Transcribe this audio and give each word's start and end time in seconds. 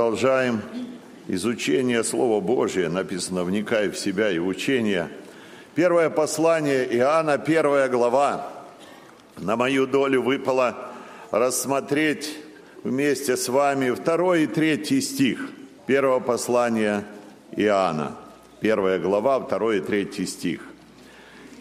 продолжаем 0.00 0.62
изучение 1.28 2.02
Слова 2.02 2.40
Божия, 2.40 2.88
написано 2.88 3.44
«Вникай 3.44 3.90
в 3.90 3.98
себя 3.98 4.30
и 4.30 4.38
учение». 4.38 5.10
Первое 5.74 6.08
послание 6.08 6.86
Иоанна, 6.96 7.36
первая 7.36 7.86
глава. 7.90 8.50
На 9.36 9.56
мою 9.56 9.86
долю 9.86 10.22
выпало 10.22 10.90
рассмотреть 11.30 12.34
вместе 12.82 13.36
с 13.36 13.50
вами 13.50 13.90
второй 13.90 14.44
и 14.44 14.46
третий 14.46 15.02
стих 15.02 15.50
первого 15.86 16.20
послания 16.20 17.04
Иоанна. 17.54 18.16
Первая 18.62 18.98
глава, 18.98 19.38
второй 19.38 19.78
и 19.78 19.80
третий 19.80 20.24
стих. 20.24 20.62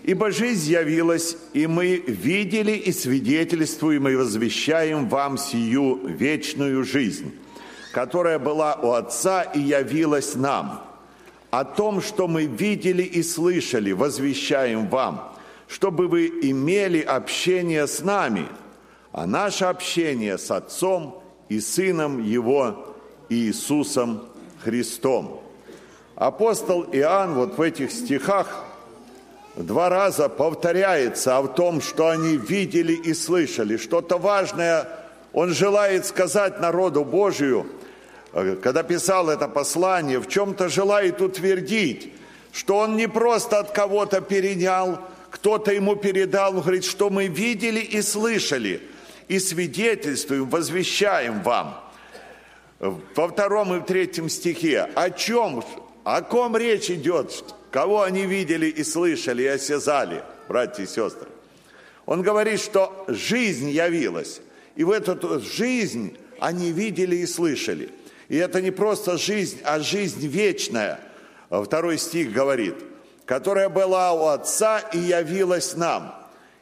Ибо 0.04 0.32
жизнь 0.32 0.72
явилась, 0.72 1.36
и 1.52 1.68
мы 1.68 1.98
видели 2.08 2.72
и 2.72 2.94
свидетельствуем 2.94 4.08
и 4.08 4.16
возвещаем 4.16 5.10
вам 5.10 5.38
сию 5.38 6.00
вечную 6.08 6.86
жизнь, 6.86 7.34
которая 7.92 8.40
была 8.40 8.76
у 8.76 8.92
Отца 8.92 9.44
и 9.44 9.60
явилась 9.60 10.36
нам. 10.36 10.84
О 11.52 11.64
том, 11.64 12.02
что 12.02 12.28
мы 12.28 12.46
видели 12.46 13.04
и 13.04 13.24
слышали, 13.24 13.92
возвещаем 13.92 14.88
вам, 14.88 15.34
чтобы 15.68 16.08
вы 16.08 16.28
имели 16.28 17.02
общение 17.02 17.88
с 17.88 18.02
нами, 18.02 18.48
а 19.12 19.26
наше 19.26 19.66
общение 19.66 20.38
с 20.38 20.52
Отцом 20.52 21.24
и 21.48 21.60
Сыном 21.60 22.24
Его 22.24 22.96
Иисусом 23.30 24.24
Христом. 24.64 25.42
Апостол 26.16 26.84
Иоанн 26.92 27.34
вот 27.34 27.58
в 27.58 27.62
этих 27.62 27.92
стихах 27.92 28.66
два 29.56 29.90
раза 29.90 30.30
повторяется 30.30 31.38
о 31.38 31.48
том, 31.48 31.82
что 31.82 32.10
они 32.10 32.38
видели 32.38 32.94
и 32.94 33.14
слышали. 33.14 33.78
Что-то 33.78 34.18
важное 34.18 34.88
он 35.34 35.54
желает 35.54 36.06
сказать 36.06 36.60
народу 36.60 37.04
Божию, 37.04 37.66
когда 38.32 38.84
писал 38.84 39.30
это 39.30 39.48
послание, 39.48 40.20
в 40.20 40.28
чем-то 40.28 40.70
желает 40.70 41.22
утвердить, 41.22 42.14
что 42.52 42.78
он 42.78 42.96
не 42.96 43.08
просто 43.08 43.60
от 43.60 43.72
кого-то 43.72 44.22
перенял, 44.22 45.00
кто-то 45.30 45.72
ему 45.72 45.96
передал, 45.96 46.56
он 46.56 46.62
говорит, 46.62 46.86
что 46.86 47.10
мы 47.10 47.28
видели 47.28 47.80
и 47.80 48.02
слышали, 48.02 48.82
и 49.28 49.40
свидетельствуем, 49.40 50.50
возвещаем 50.50 51.42
вам. 51.44 51.80
Во 52.80 53.28
втором 53.28 53.76
и 53.76 53.80
в 53.80 53.84
третьем 53.84 54.30
стихе, 54.30 54.90
о 54.96 55.10
чем, 55.10 55.64
о 56.04 56.22
ком 56.22 56.56
речь 56.56 56.90
идет, 56.90 57.44
Кого 57.72 58.02
они 58.02 58.26
видели 58.26 58.66
и 58.68 58.84
слышали, 58.84 59.44
и 59.44 59.48
осязали, 59.48 60.24
братья 60.48 60.84
и 60.84 60.88
сестры? 60.88 61.28
Он 62.06 62.24
говорит, 62.24 62.60
что 62.60 63.06
жизнь 63.08 63.70
явилась. 63.70 64.42
И 64.76 64.84
в 64.84 64.90
эту 64.90 65.40
жизнь 65.40 66.18
они 66.40 66.72
видели 66.72 67.18
и 67.18 67.28
слышали. 67.28 67.90
И 68.30 68.38
это 68.38 68.62
не 68.62 68.72
просто 68.72 69.18
жизнь, 69.18 69.60
а 69.64 69.80
жизнь 69.80 70.26
вечная. 70.26 71.00
Второй 71.50 71.98
стих 71.98 72.32
говорит, 72.32 72.76
которая 73.26 73.70
была 73.70 74.14
у 74.14 74.28
Отца 74.28 74.80
и 74.80 75.00
явилась 75.00 75.76
нам. 75.76 76.16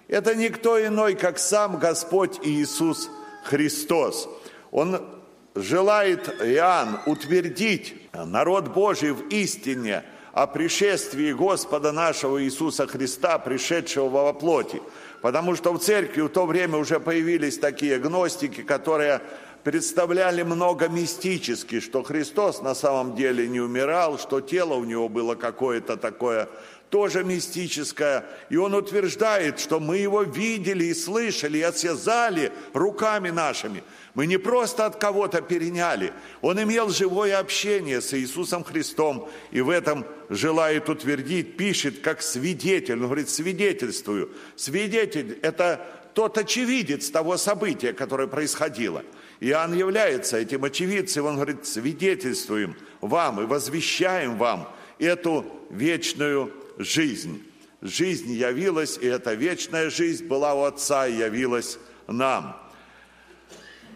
Это 0.07 0.33
никто 0.33 0.83
иной, 0.83 1.15
как 1.15 1.37
сам 1.37 1.77
Господь 1.77 2.39
Иисус 2.41 3.09
Христос. 3.43 4.27
Он 4.71 5.05
желает, 5.53 6.27
Иоанн, 6.41 6.99
утвердить 7.05 7.95
народ 8.13 8.69
Божий 8.69 9.11
в 9.11 9.27
истине– 9.29 10.03
о 10.37 10.45
пришествии 10.45 11.31
Господа 11.31 11.91
нашего 11.91 12.43
Иисуса 12.43 12.85
Христа, 12.85 13.39
пришедшего 13.39 14.07
во 14.07 14.33
плоти. 14.33 14.79
Потому 15.23 15.55
что 15.55 15.73
в 15.73 15.79
церкви 15.79 16.21
в 16.21 16.29
то 16.29 16.45
время 16.45 16.77
уже 16.77 16.99
появились 16.99 17.57
такие 17.57 17.97
гностики, 17.97 18.61
которые 18.61 19.21
представляли 19.67 20.43
много 20.43 20.87
мистически, 20.87 21.81
что 21.81 22.01
Христос 22.01 22.61
на 22.61 22.73
самом 22.73 23.17
деле 23.17 23.49
не 23.49 23.59
умирал, 23.59 24.17
что 24.17 24.39
тело 24.39 24.75
у 24.75 24.85
него 24.85 25.09
было 25.09 25.35
какое-то 25.35 25.97
такое 25.97 26.47
тоже 26.89 27.25
мистическое. 27.25 28.23
И 28.49 28.55
он 28.55 28.73
утверждает, 28.73 29.59
что 29.59 29.81
мы 29.81 29.97
его 29.97 30.23
видели 30.23 30.85
и 30.85 30.93
слышали, 30.93 31.57
и 31.57 31.63
осязали 31.63 32.53
руками 32.71 33.29
нашими. 33.29 33.83
Мы 34.13 34.25
не 34.25 34.37
просто 34.37 34.85
от 34.85 34.95
кого-то 34.95 35.41
переняли. 35.41 36.13
Он 36.39 36.63
имел 36.63 36.87
живое 36.87 37.37
общение 37.37 37.99
с 37.99 38.13
Иисусом 38.13 38.63
Христом, 38.63 39.29
и 39.51 39.59
в 39.59 39.69
этом 39.69 40.05
желает 40.29 40.87
утвердить, 40.87 41.57
пишет 41.57 41.99
как 41.99 42.21
свидетель. 42.21 42.93
Он 42.93 43.07
говорит, 43.07 43.27
свидетельствую. 43.27 44.31
Свидетель– 44.55 45.37
это 45.41 45.85
тот 46.13 46.37
очевидец 46.37 47.09
того 47.09 47.35
события, 47.35 47.91
которое 47.91 48.29
происходило. 48.29 49.03
Иоанн 49.39 49.73
является 49.73 50.37
этим 50.37 50.63
очевидцем, 50.63 51.25
он 51.25 51.35
говорит, 51.35 51.65
свидетельствуем 51.65 52.75
вам 53.01 53.41
и 53.41 53.45
возвещаем 53.45 54.37
вам 54.37 54.73
эту 54.99 55.45
вечную 55.69 56.51
жизнь. 56.77 57.43
Жизнь 57.81 58.33
явилась, 58.33 58.97
и 58.97 59.05
эта 59.05 59.35
вечная 59.35 59.91
жизнь 59.91 60.25
была 60.25 60.55
у 60.55 60.63
Отца 60.63 61.07
и 61.07 61.17
явилась 61.17 61.77
нам. 62.07 62.59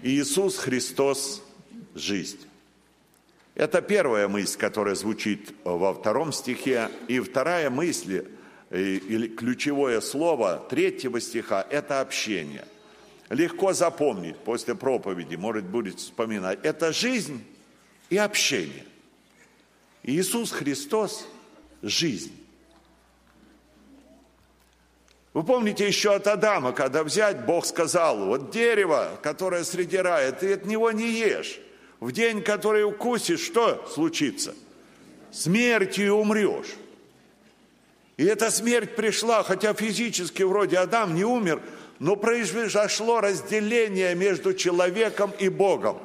Иисус 0.03 0.57
Христос– 0.57 1.43
жизнь. 1.95 2.39
Это 3.55 3.81
первая 3.81 4.27
мысль, 4.27 4.57
которая 4.57 4.95
звучит 4.95 5.53
во 5.63 5.93
втором 5.93 6.31
стихе. 6.31 6.89
И 7.07 7.19
вторая 7.19 7.69
мысль, 7.69 8.25
или 8.69 9.27
ключевое 9.27 9.99
слово 10.01 10.65
третьего 10.69 11.19
стиха– 11.19 11.65
это 11.69 12.01
общение. 12.01 12.65
Легко 13.31 13.71
запомнить 13.71 14.35
после 14.39 14.75
проповеди, 14.75 15.35
может, 15.35 15.63
будет 15.63 15.99
вспоминать. 15.99 16.59
Это 16.63 16.91
жизнь 16.91 17.41
и 18.09 18.17
общение. 18.17 18.85
Иисус 20.03 20.51
Христос– 20.51 21.25
жизнь. 21.81 22.35
Вы 25.33 25.43
помните 25.43 25.87
еще 25.87 26.13
от 26.13 26.27
Адама, 26.27 26.73
когда 26.73 27.05
взять, 27.05 27.45
Бог 27.45 27.65
сказал, 27.65 28.25
вот 28.25 28.51
дерево, 28.51 29.17
которое 29.23 29.63
среди 29.63 29.95
рая, 29.95 30.33
ты 30.33 30.55
от 30.55 30.65
него 30.65 30.91
не 30.91 31.09
ешь. 31.11 31.61
В 32.01 32.11
день, 32.11 32.41
который 32.41 32.83
укусишь, 32.83 33.39
что 33.39 33.87
случится? 33.93 34.53
Смертью 35.31 36.15
умрешь. 36.15 36.75
И 38.17 38.25
эта 38.25 38.51
смерть 38.51 38.97
пришла, 38.97 39.41
хотя 39.43 39.73
физически 39.73 40.43
вроде 40.43 40.79
Адам 40.79 41.15
не 41.15 41.23
умер, 41.23 41.61
но 42.01 42.15
произошло 42.15 43.21
разделение 43.21 44.15
между 44.15 44.55
человеком 44.55 45.31
и 45.37 45.49
Богом. 45.49 45.99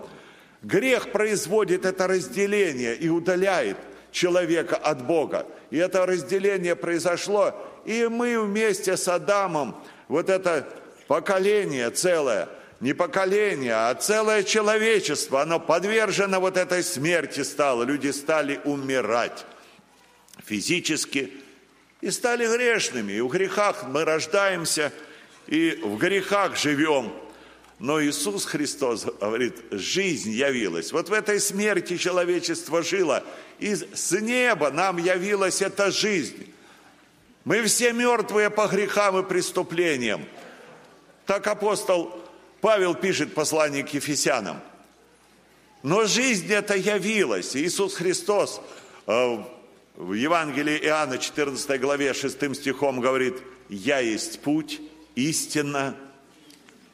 Грех 0.60 1.10
производит 1.10 1.86
это 1.86 2.06
разделение 2.06 2.94
и 2.94 3.08
удаляет 3.08 3.78
человека 4.12 4.76
от 4.76 5.06
Бога. 5.06 5.46
И 5.70 5.78
это 5.78 6.04
разделение 6.04 6.76
произошло, 6.76 7.54
и 7.86 8.08
мы 8.08 8.38
вместе 8.38 8.98
с 8.98 9.08
Адамом, 9.08 9.74
вот 10.08 10.28
это 10.28 10.68
поколение 11.08 11.88
целое, 11.88 12.50
не 12.80 12.92
поколение, 12.92 13.72
а 13.72 13.94
целое 13.94 14.42
человечество, 14.42 15.40
оно 15.40 15.58
подвержено 15.58 16.40
вот 16.40 16.58
этой 16.58 16.82
смерти 16.82 17.40
стало. 17.40 17.84
Люди 17.84 18.08
стали 18.08 18.60
умирать 18.64 19.46
физически 20.44 21.32
и 22.02 22.10
стали 22.10 22.46
грешными. 22.46 23.14
И 23.14 23.20
в 23.22 23.28
грехах 23.28 23.84
мы 23.88 24.04
рождаемся, 24.04 24.92
и 25.46 25.80
в 25.82 25.96
грехах 25.96 26.56
живем. 26.56 27.12
Но 27.78 28.02
Иисус 28.02 28.46
Христос 28.46 29.04
говорит, 29.04 29.56
жизнь 29.70 30.30
явилась. 30.30 30.92
Вот 30.92 31.08
в 31.08 31.12
этой 31.12 31.38
смерти 31.40 31.98
человечество 31.98 32.82
жило, 32.82 33.22
и 33.58 33.74
с 33.74 34.12
неба 34.12 34.70
нам 34.70 34.96
явилась 34.96 35.60
эта 35.60 35.90
жизнь. 35.90 36.52
Мы 37.44 37.62
все 37.64 37.92
мертвые 37.92 38.50
по 38.50 38.66
грехам 38.66 39.18
и 39.18 39.22
преступлениям. 39.22 40.24
Так 41.26 41.46
апостол 41.46 42.18
Павел 42.60 42.94
пишет 42.94 43.34
послание 43.34 43.84
к 43.84 43.92
Ефесянам. 43.92 44.60
Но 45.82 46.06
жизнь 46.06 46.50
эта 46.52 46.76
явилась. 46.76 47.54
Иисус 47.54 47.94
Христос 47.94 48.60
э, 49.06 49.38
в 49.96 50.12
Евангелии 50.14 50.78
Иоанна 50.78 51.18
14 51.18 51.80
главе 51.80 52.14
6 52.14 52.56
стихом 52.56 53.00
говорит, 53.00 53.36
«Я 53.68 54.00
есть 54.00 54.40
путь, 54.40 54.80
истина 55.16 55.96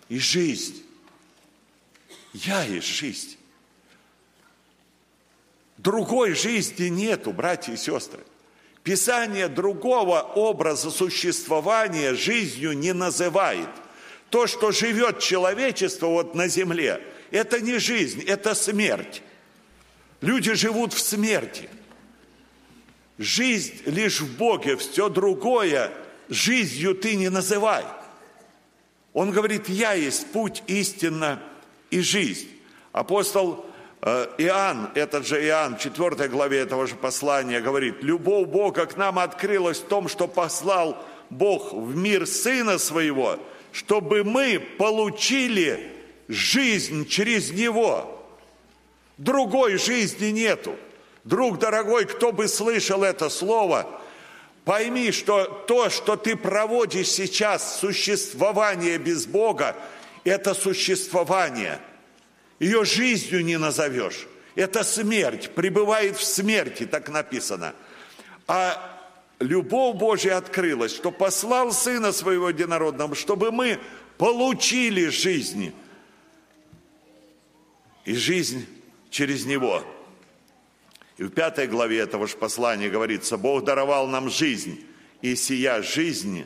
и 0.08 0.18
жизнь». 0.18 0.82
Я 2.32 2.62
есть 2.64 2.86
жизнь. 2.86 3.36
Другой 5.76 6.34
жизни 6.34 6.86
нету, 6.86 7.32
братья 7.32 7.72
и 7.72 7.76
сестры. 7.76 8.20
Писание 8.82 9.48
другого 9.48 10.20
образа 10.20 10.90
существования 10.90 12.14
жизнью 12.14 12.72
не 12.72 12.92
называет. 12.92 13.68
То, 14.30 14.46
что 14.46 14.72
живет 14.72 15.20
человечество 15.20 16.06
вот 16.06 16.34
на 16.34 16.48
земле, 16.48 17.02
это 17.30 17.60
не 17.60 17.78
жизнь, 17.78 18.22
это 18.22 18.54
смерть. 18.54 19.22
Люди 20.20 20.54
живут 20.54 20.94
в 20.94 21.00
смерти. 21.00 21.68
Жизнь 23.18 23.82
лишь 23.86 24.20
в 24.20 24.36
Боге, 24.36 24.76
все 24.76 25.08
другое 25.08 25.92
жизнью 26.28 26.94
ты 26.94 27.14
не 27.16 27.28
называй. 27.28 27.84
Он 29.12 29.30
говорит, 29.30 29.68
я 29.68 29.92
есть 29.92 30.32
путь, 30.32 30.62
истина 30.66 31.40
и 31.90 32.00
жизнь. 32.00 32.48
Апостол 32.92 33.66
Э, 34.04 34.26
Иоанн, 34.36 34.90
этот 34.96 35.26
же 35.26 35.40
Иоанн, 35.46 35.76
в 35.76 35.80
4 35.80 36.28
главе 36.28 36.58
этого 36.58 36.88
же 36.88 36.96
послания 36.96 37.60
говорит, 37.60 38.02
любовь 38.02 38.48
Бога 38.48 38.86
к 38.86 38.96
нам 38.96 39.20
открылась 39.20 39.78
в 39.78 39.86
том, 39.86 40.08
что 40.08 40.26
послал 40.26 41.00
Бог 41.30 41.72
в 41.72 41.96
мир 41.96 42.26
Сына 42.26 42.78
Своего, 42.78 43.38
чтобы 43.70 44.24
мы 44.24 44.58
получили 44.58 45.92
жизнь 46.26 47.06
через 47.06 47.52
Него. 47.52 48.26
Другой 49.18 49.78
жизни 49.78 50.26
нету. 50.26 50.74
Друг 51.22 51.60
дорогой, 51.60 52.06
кто 52.06 52.32
бы 52.32 52.48
слышал 52.48 53.04
это 53.04 53.28
слово, 53.28 53.86
пойми, 54.64 55.10
что 55.12 55.44
то, 55.44 55.90
что 55.90 56.16
ты 56.16 56.36
проводишь 56.36 57.08
сейчас, 57.08 57.80
существование 57.80 58.98
без 58.98 59.26
Бога, 59.26 59.76
это 60.24 60.54
существование– 60.54 61.80
ее 62.62 62.84
жизнью 62.84 63.44
не 63.44 63.58
назовешь. 63.58 64.28
Это 64.54 64.84
смерть, 64.84 65.50
пребывает 65.52 66.16
в 66.16 66.22
смерти, 66.22 66.86
так 66.86 67.08
написано. 67.08 67.74
А 68.46 69.00
любовь 69.40 69.96
Божья 69.96 70.36
открылась, 70.36 70.94
что 70.94 71.10
послал 71.10 71.72
Сына 71.72 72.12
Своего 72.12 72.50
Единородного, 72.50 73.16
чтобы 73.16 73.50
мы 73.50 73.80
получили 74.16 75.08
жизнь. 75.08 75.74
И 78.04 78.14
жизнь 78.14 78.64
через 79.10 79.44
Него. 79.44 79.82
И 81.22 81.24
в 81.24 81.30
пятой 81.30 81.68
главе 81.68 82.00
этого 82.00 82.26
же 82.26 82.36
послания 82.36 82.90
говорится, 82.90 83.36
Бог 83.36 83.62
даровал 83.62 84.08
нам 84.08 84.28
жизнь, 84.28 84.84
и 85.20 85.36
сия 85.36 85.80
жизнь 85.80 86.44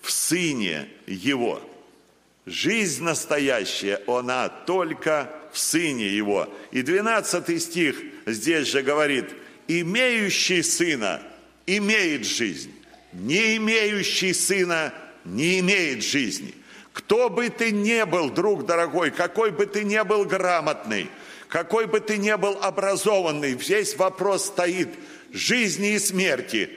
в 0.00 0.12
Сыне 0.12 0.88
Его– 1.08 1.60
Жизнь 2.48 3.04
настоящая, 3.04 4.00
она 4.06 4.48
только 4.48 5.30
в 5.52 5.58
Сыне 5.58 6.08
Его. 6.08 6.48
И 6.70 6.80
12 6.80 7.62
стих 7.62 7.96
здесь 8.24 8.68
же 8.68 8.82
говорит, 8.82 9.26
имеющий 9.66 10.62
Сына 10.62 11.20
имеет 11.66 12.24
жизнь, 12.24 12.72
не 13.12 13.56
имеющий 13.56 14.32
Сына 14.32 14.94
не 15.26 15.60
имеет 15.60 16.02
жизни. 16.02 16.54
Кто 16.94 17.28
бы 17.28 17.50
ты 17.50 17.70
ни 17.70 18.02
был, 18.04 18.30
друг 18.30 18.64
дорогой, 18.64 19.10
какой 19.10 19.50
бы 19.50 19.66
ты 19.66 19.84
ни 19.84 20.02
был 20.02 20.24
грамотный, 20.24 21.10
какой 21.48 21.86
бы 21.86 22.00
ты 22.00 22.18
ни 22.18 22.34
был 22.36 22.58
образованный, 22.60 23.52
весь 23.52 23.96
вопрос 23.96 24.46
стоит 24.46 24.88
жизни 25.32 25.94
и 25.94 25.98
смерти. 25.98 26.70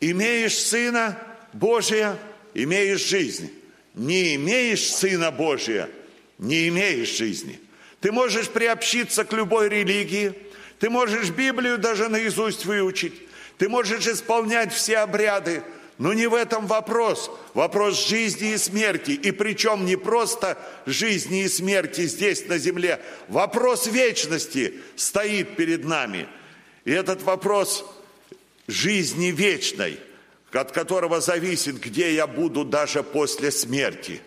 Имеешь 0.00 0.56
Сына 0.56 1.18
Божия, 1.52 2.16
имеешь 2.54 3.04
жизнь 3.04 3.50
не 3.98 4.36
имеешь 4.36 4.90
Сына 4.92 5.30
Божия, 5.30 5.90
не 6.38 6.68
имеешь 6.68 7.16
жизни. 7.16 7.60
Ты 8.00 8.12
можешь 8.12 8.48
приобщиться 8.48 9.24
к 9.24 9.32
любой 9.32 9.68
религии, 9.68 10.32
ты 10.78 10.88
можешь 10.88 11.30
Библию 11.30 11.78
даже 11.78 12.08
наизусть 12.08 12.64
выучить, 12.64 13.14
ты 13.58 13.68
можешь 13.68 14.06
исполнять 14.06 14.72
все 14.72 14.98
обряды, 14.98 15.62
но 15.98 16.12
не 16.12 16.26
в 16.26 16.34
этом 16.34 16.66
вопрос. 16.66 17.30
Вопрос 17.54 18.08
жизни 18.08 18.52
и 18.52 18.56
смерти. 18.56 19.10
И 19.10 19.30
причем 19.32 19.84
не 19.84 19.96
просто 19.96 20.56
жизни 20.86 21.42
и 21.42 21.48
смерти 21.48 22.06
здесь 22.06 22.46
на 22.46 22.58
земле. 22.58 23.00
Вопрос 23.28 23.86
вечности 23.86 24.74
стоит 24.96 25.56
перед 25.56 25.84
нами. 25.84 26.28
И 26.84 26.92
этот 26.92 27.22
вопрос 27.22 27.84
жизни 28.66 29.26
вечной– 29.26 29.98
от 30.52 30.72
которого 30.72 31.20
зависит, 31.20 31.80
где 31.80 32.14
я 32.14 32.26
буду 32.26 32.64
даже 32.64 33.02
после 33.02 33.50
смерти. 33.50 34.20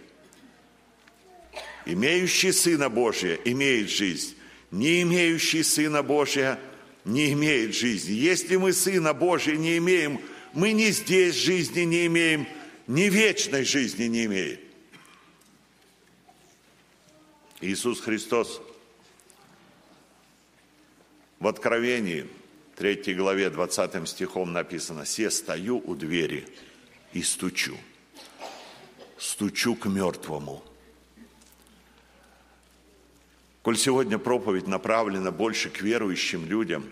Имеющий 1.86 2.52
Сына 2.52 2.90
Божия 2.90 3.40
имеет 3.44 3.90
жизнь, 3.90 4.36
не 4.70 5.02
имеющий 5.02 5.64
Сына 5.64 6.04
Божия 6.04 6.60
не 7.06 7.34
имеет 7.34 7.74
жизни. 7.74 8.14
Если 8.14 8.56
мы 8.58 8.72
Сына 8.74 9.14
Божия 9.14 9.56
не 9.56 9.78
имеем, 9.78 10.22
мы 10.54 10.74
ни 10.74 10.92
здесь 10.92 11.36
жизни 11.36 11.82
не 11.82 12.06
имеем, 12.08 12.48
ни 12.88 13.04
вечной 13.04 13.64
жизни 13.64 14.06
не 14.06 14.26
имеем. 14.26 14.60
Иисус 17.62 18.02
Христос 18.02 18.62
в 21.40 21.48
Откровении– 21.48 22.28
3 22.82 23.14
главе 23.14 23.52
20 23.52 24.10
стихом 24.10 24.54
написано, 24.54 25.06
«Се 25.06 25.30
стою 25.30 25.78
у 25.86 25.96
двери 25.96 26.48
и 27.14 27.22
стучу, 27.22 27.78
стучу 29.20 29.76
к 29.76 29.86
мертвому». 29.86 30.64
Коль 33.62 33.78
сегодня 33.78 34.18
проповедь 34.18 34.66
направлена 34.66 35.32
больше 35.32 35.70
к 35.70 35.82
верующим 35.84 36.48
людям, 36.48 36.90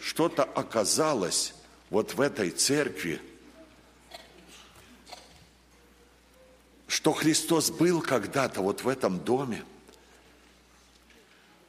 что-то 0.00 0.42
оказалось 0.42 1.54
вот 1.90 2.14
в 2.14 2.20
этой 2.20 2.50
церкви, 2.50 3.20
что 6.86 7.12
Христос 7.12 7.70
был 7.70 8.00
когда-то 8.00 8.62
вот 8.62 8.82
в 8.82 8.88
этом 8.88 9.18
доме– 9.20 9.64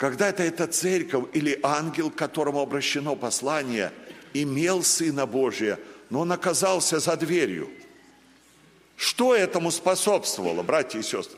когда-то 0.01 0.41
эта 0.41 0.65
церковь 0.65 1.25
или 1.33 1.59
ангел, 1.61 2.09
к 2.09 2.15
которому 2.15 2.59
обращено 2.59 3.15
послание, 3.15 3.93
имел 4.33 4.81
Сына 4.81 5.27
Божия, 5.27 5.77
но 6.09 6.21
он 6.21 6.31
оказался 6.31 6.97
за 6.99 7.15
дверью. 7.17 7.69
Что 8.97 9.35
этому 9.35 9.69
способствовало, 9.69 10.63
братья 10.63 10.97
и 10.97 11.03
сестры? 11.03 11.37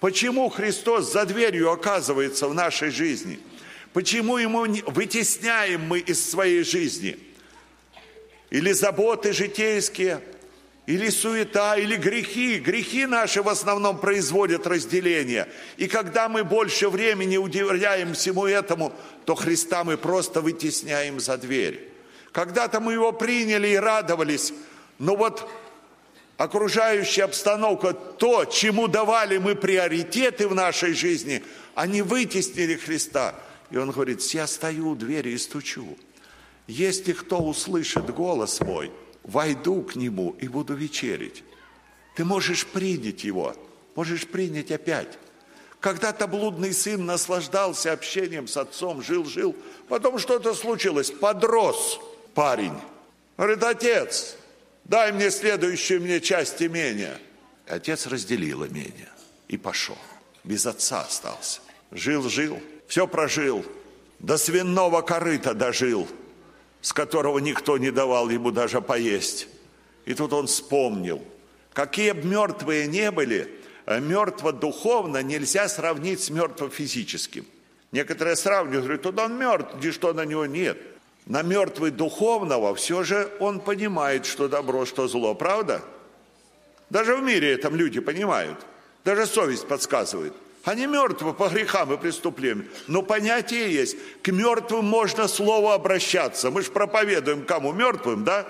Почему 0.00 0.48
Христос 0.48 1.12
за 1.12 1.24
дверью 1.24 1.70
оказывается 1.70 2.48
в 2.48 2.54
нашей 2.54 2.90
жизни? 2.90 3.38
Почему 3.92 4.38
ему 4.38 4.66
вытесняем 4.88 5.86
мы 5.86 6.00
из 6.00 6.28
своей 6.28 6.64
жизни? 6.64 7.16
Или 8.50 8.72
заботы 8.72 9.32
житейские– 9.32 10.20
или 10.90 11.08
суета, 11.08 11.76
или 11.76 11.94
грехи. 11.94 12.58
Грехи 12.58 13.06
наши 13.06 13.42
в 13.42 13.48
основном 13.48 13.98
производят 13.98 14.66
разделение. 14.66 15.48
И 15.76 15.86
когда 15.86 16.28
мы 16.28 16.42
больше 16.42 16.88
времени 16.88 17.36
уделяем 17.36 18.14
всему 18.14 18.46
этому, 18.46 18.92
то 19.24 19.36
Христа 19.36 19.84
мы 19.84 19.96
просто 19.96 20.40
вытесняем 20.40 21.20
за 21.20 21.36
дверь. 21.36 21.88
Когда-то 22.32 22.80
мы 22.80 22.94
его 22.94 23.12
приняли 23.12 23.68
и 23.68 23.76
радовались, 23.76 24.52
но 24.98 25.14
вот 25.14 25.48
окружающая 26.36 27.24
обстановка, 27.24 27.92
то, 27.92 28.44
чему 28.44 28.88
давали 28.88 29.38
мы 29.38 29.54
приоритеты 29.54 30.48
в 30.48 30.56
нашей 30.56 30.94
жизни, 30.94 31.44
они 31.76 32.02
вытеснили 32.02 32.74
Христа. 32.74 33.36
И 33.70 33.76
он 33.76 33.92
говорит, 33.92 34.22
я 34.22 34.48
стою 34.48 34.90
у 34.90 34.94
двери 34.96 35.30
и 35.30 35.38
стучу. 35.38 35.96
Если 36.70 37.12
кто 37.12 37.38
услышит 37.38 38.10
голос 38.10 38.60
мой– 38.60 38.92
войду 39.24 39.82
к 39.82 39.96
Нему 39.96 40.36
и 40.40 40.48
буду 40.48 40.74
вечерить. 40.74 41.44
Ты 42.16 42.24
можешь 42.24 42.66
принять 42.66 43.24
Его, 43.24 43.54
можешь 43.94 44.26
принять 44.26 44.70
опять. 44.70 45.18
Когда-то 45.80 46.26
блудный 46.26 46.74
сын 46.74 47.06
наслаждался 47.06 47.92
общением 47.92 48.46
с 48.46 48.56
отцом, 48.56 49.02
жил-жил, 49.02 49.56
потом 49.88 50.18
что-то 50.18 50.54
случилось, 50.54 51.10
подрос 51.10 51.98
парень. 52.34 52.78
Говорит, 53.38 53.62
отец, 53.62 54.36
дай 54.84 55.12
мне 55.12 55.30
следующую 55.30 56.02
мне 56.02 56.20
часть 56.20 56.62
имения. 56.62 57.18
Отец 57.66 58.06
разделил 58.06 58.66
имение 58.66 59.08
и 59.48 59.56
пошел. 59.56 59.96
Без 60.44 60.66
отца 60.66 61.02
остался. 61.02 61.60
Жил-жил, 61.90 62.60
все 62.86 63.06
прожил, 63.06 63.64
до 64.18 64.36
свиного 64.36 65.00
корыта 65.00 65.54
дожил– 65.54 66.06
с 66.80 66.92
которого 66.92 67.38
никто 67.38 67.78
не 67.78 67.90
давал 67.90 68.28
ему 68.30 68.50
даже 68.50 68.80
поесть. 68.80 69.48
И 70.04 70.14
тут 70.14 70.32
он 70.32 70.46
вспомнил, 70.46 71.22
какие 71.72 72.12
бы 72.12 72.26
мертвые 72.26 72.86
не 72.86 73.10
были, 73.10 73.50
а 73.86 73.98
мертво 74.00 74.52
духовно 74.52 75.22
нельзя 75.22 75.68
сравнить 75.68 76.22
с 76.22 76.30
мертво 76.30 76.68
физическим. 76.68 77.46
Некоторые 77.92 78.36
сравнивают, 78.36 78.84
говорят, 78.84 79.02
тут 79.02 79.18
он 79.18 79.38
мертв, 79.38 79.76
где 79.76 79.92
что 79.92 80.12
на 80.12 80.24
него 80.24 80.46
нет. 80.46 80.78
На 81.26 81.42
мертвый 81.42 81.90
духовного 81.90 82.74
все 82.74 83.02
же 83.02 83.30
он 83.40 83.60
понимает, 83.60 84.26
что 84.26 84.48
добро, 84.48 84.86
что 84.86 85.06
зло, 85.06 85.34
правда? 85.34 85.82
Даже 86.88 87.16
в 87.16 87.22
мире 87.22 87.52
этом 87.52 87.76
люди 87.76 88.00
понимают. 88.00 88.58
Даже 89.04 89.26
совесть 89.26 89.66
подсказывает– 89.66 90.32
они 90.64 90.86
мертвы 90.86 91.32
по 91.32 91.48
грехам 91.48 91.92
и 91.92 91.96
преступлениям. 91.96 92.66
Но 92.86 93.02
понятие 93.02 93.72
есть. 93.72 93.96
К 94.22 94.28
мертвым 94.28 94.84
можно 94.84 95.26
слово 95.26 95.74
обращаться. 95.74 96.50
Мы 96.50 96.62
же 96.62 96.70
проповедуем 96.70 97.44
кому? 97.44 97.72
Мертвым, 97.72 98.24
да? 98.24 98.46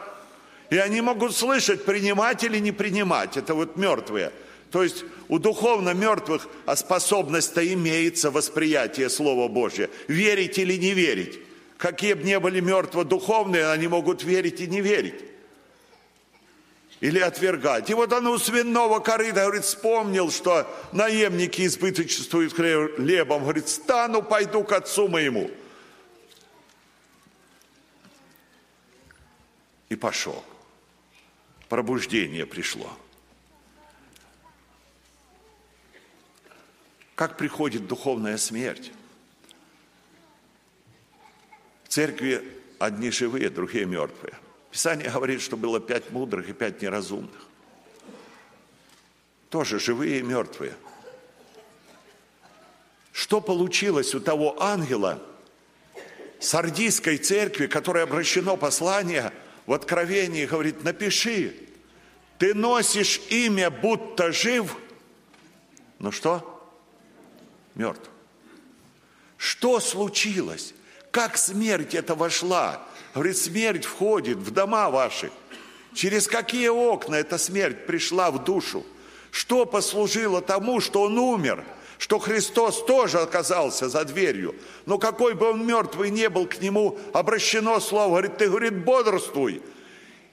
И 0.70 0.76
они 0.76 1.00
могут 1.00 1.36
слышать, 1.36 1.84
принимать 1.84 2.42
или 2.42 2.58
не 2.58 2.72
принимать. 2.72 3.36
Это 3.36 3.54
вот 3.54 3.76
мертвые. 3.76 4.32
То 4.72 4.82
есть 4.82 5.04
у 5.28 5.38
духовно 5.38 5.94
мертвых 5.94 6.48
а 6.66 6.76
способность-то 6.76 7.72
имеется 7.74 8.30
восприятие 8.30 9.08
Слова 9.08 9.48
Божьего. 9.48 9.88
Верить 10.08 10.58
или 10.58 10.74
не 10.74 10.94
верить. 10.94 11.38
Какие 11.76 12.14
бы 12.14 12.24
ни 12.24 12.36
были 12.36 12.60
мертво 12.60 13.04
духовные, 13.04 13.68
они 13.68 13.88
могут 13.88 14.22
верить 14.22 14.60
и 14.60 14.66
не 14.66 14.80
верить. 14.80 15.29
Или 17.00 17.18
отвергать. 17.18 17.88
И 17.88 17.94
вот 17.94 18.12
он 18.12 18.26
у 18.26 18.38
свиного 18.38 19.00
корыта, 19.00 19.42
говорит, 19.42 19.64
вспомнил, 19.64 20.30
что 20.30 20.70
наемники 20.92 21.66
избыточествуют 21.66 22.52
хлебом. 22.52 23.42
Говорит, 23.42 23.68
стану, 23.68 24.22
пойду 24.22 24.62
к 24.64 24.72
отцу 24.72 25.08
моему. 25.08 25.50
И 29.88 29.96
пошел. 29.96 30.44
Пробуждение 31.68 32.46
пришло. 32.46 32.90
Как 37.14 37.36
приходит 37.36 37.86
духовная 37.86 38.36
смерть? 38.36 38.92
В 41.84 41.88
церкви 41.88 42.42
одни 42.78 43.10
живые, 43.10 43.50
другие 43.50 43.84
мертвые– 43.86 44.38
Писание 44.70 45.10
говорит, 45.10 45.40
что 45.40 45.56
было 45.56 45.80
пять 45.80 46.10
мудрых 46.10 46.48
и 46.48 46.52
пять 46.52 46.80
неразумных. 46.80 47.48
Тоже 49.48 49.80
живые 49.80 50.20
и 50.20 50.22
мертвые. 50.22 50.74
Что 53.12 53.40
получилось 53.40 54.14
у 54.14 54.20
того 54.20 54.62
ангела 54.62 55.20
сардийской 56.38 57.18
церкви, 57.18 57.66
которой 57.66 58.04
обращено 58.04 58.56
послание 58.56 59.32
в 59.66 59.72
Откровении, 59.72 60.46
говорит, 60.46 60.84
напиши, 60.84 61.54
ты 62.38 62.54
носишь 62.54 63.20
имя, 63.28 63.70
будто 63.70 64.32
жив, 64.32 64.76
но 65.98 66.10
что? 66.10 66.64
Мертв. 67.74 68.08
Что 69.36 69.80
случилось? 69.80 70.74
Как 71.10 71.36
смерть 71.36 71.94
это 71.94 72.14
вошла? 72.14 72.86
Говорит, 73.14 73.36
смерть 73.36 73.84
входит 73.84 74.38
в 74.38 74.50
дома 74.50 74.90
ваши. 74.90 75.30
Через 75.94 76.28
какие 76.28 76.68
окна 76.68 77.16
эта 77.16 77.38
смерть 77.38 77.86
пришла 77.86 78.30
в 78.30 78.44
душу? 78.44 78.86
Что 79.30 79.66
послужило 79.66 80.40
тому, 80.40 80.80
что 80.80 81.02
он 81.02 81.18
умер? 81.18 81.64
Что 81.98 82.18
Христос 82.18 82.84
тоже 82.84 83.18
оказался 83.18 83.88
за 83.88 84.04
дверью. 84.04 84.54
Но 84.86 84.98
какой 84.98 85.34
бы 85.34 85.50
он 85.50 85.66
мертвый 85.66 86.10
не 86.10 86.28
был, 86.28 86.46
к 86.46 86.60
нему 86.60 86.98
обращено 87.12 87.78
слово. 87.80 88.10
Говорит, 88.10 88.38
ты, 88.38 88.48
говорит, 88.48 88.84
бодрствуй. 88.84 89.62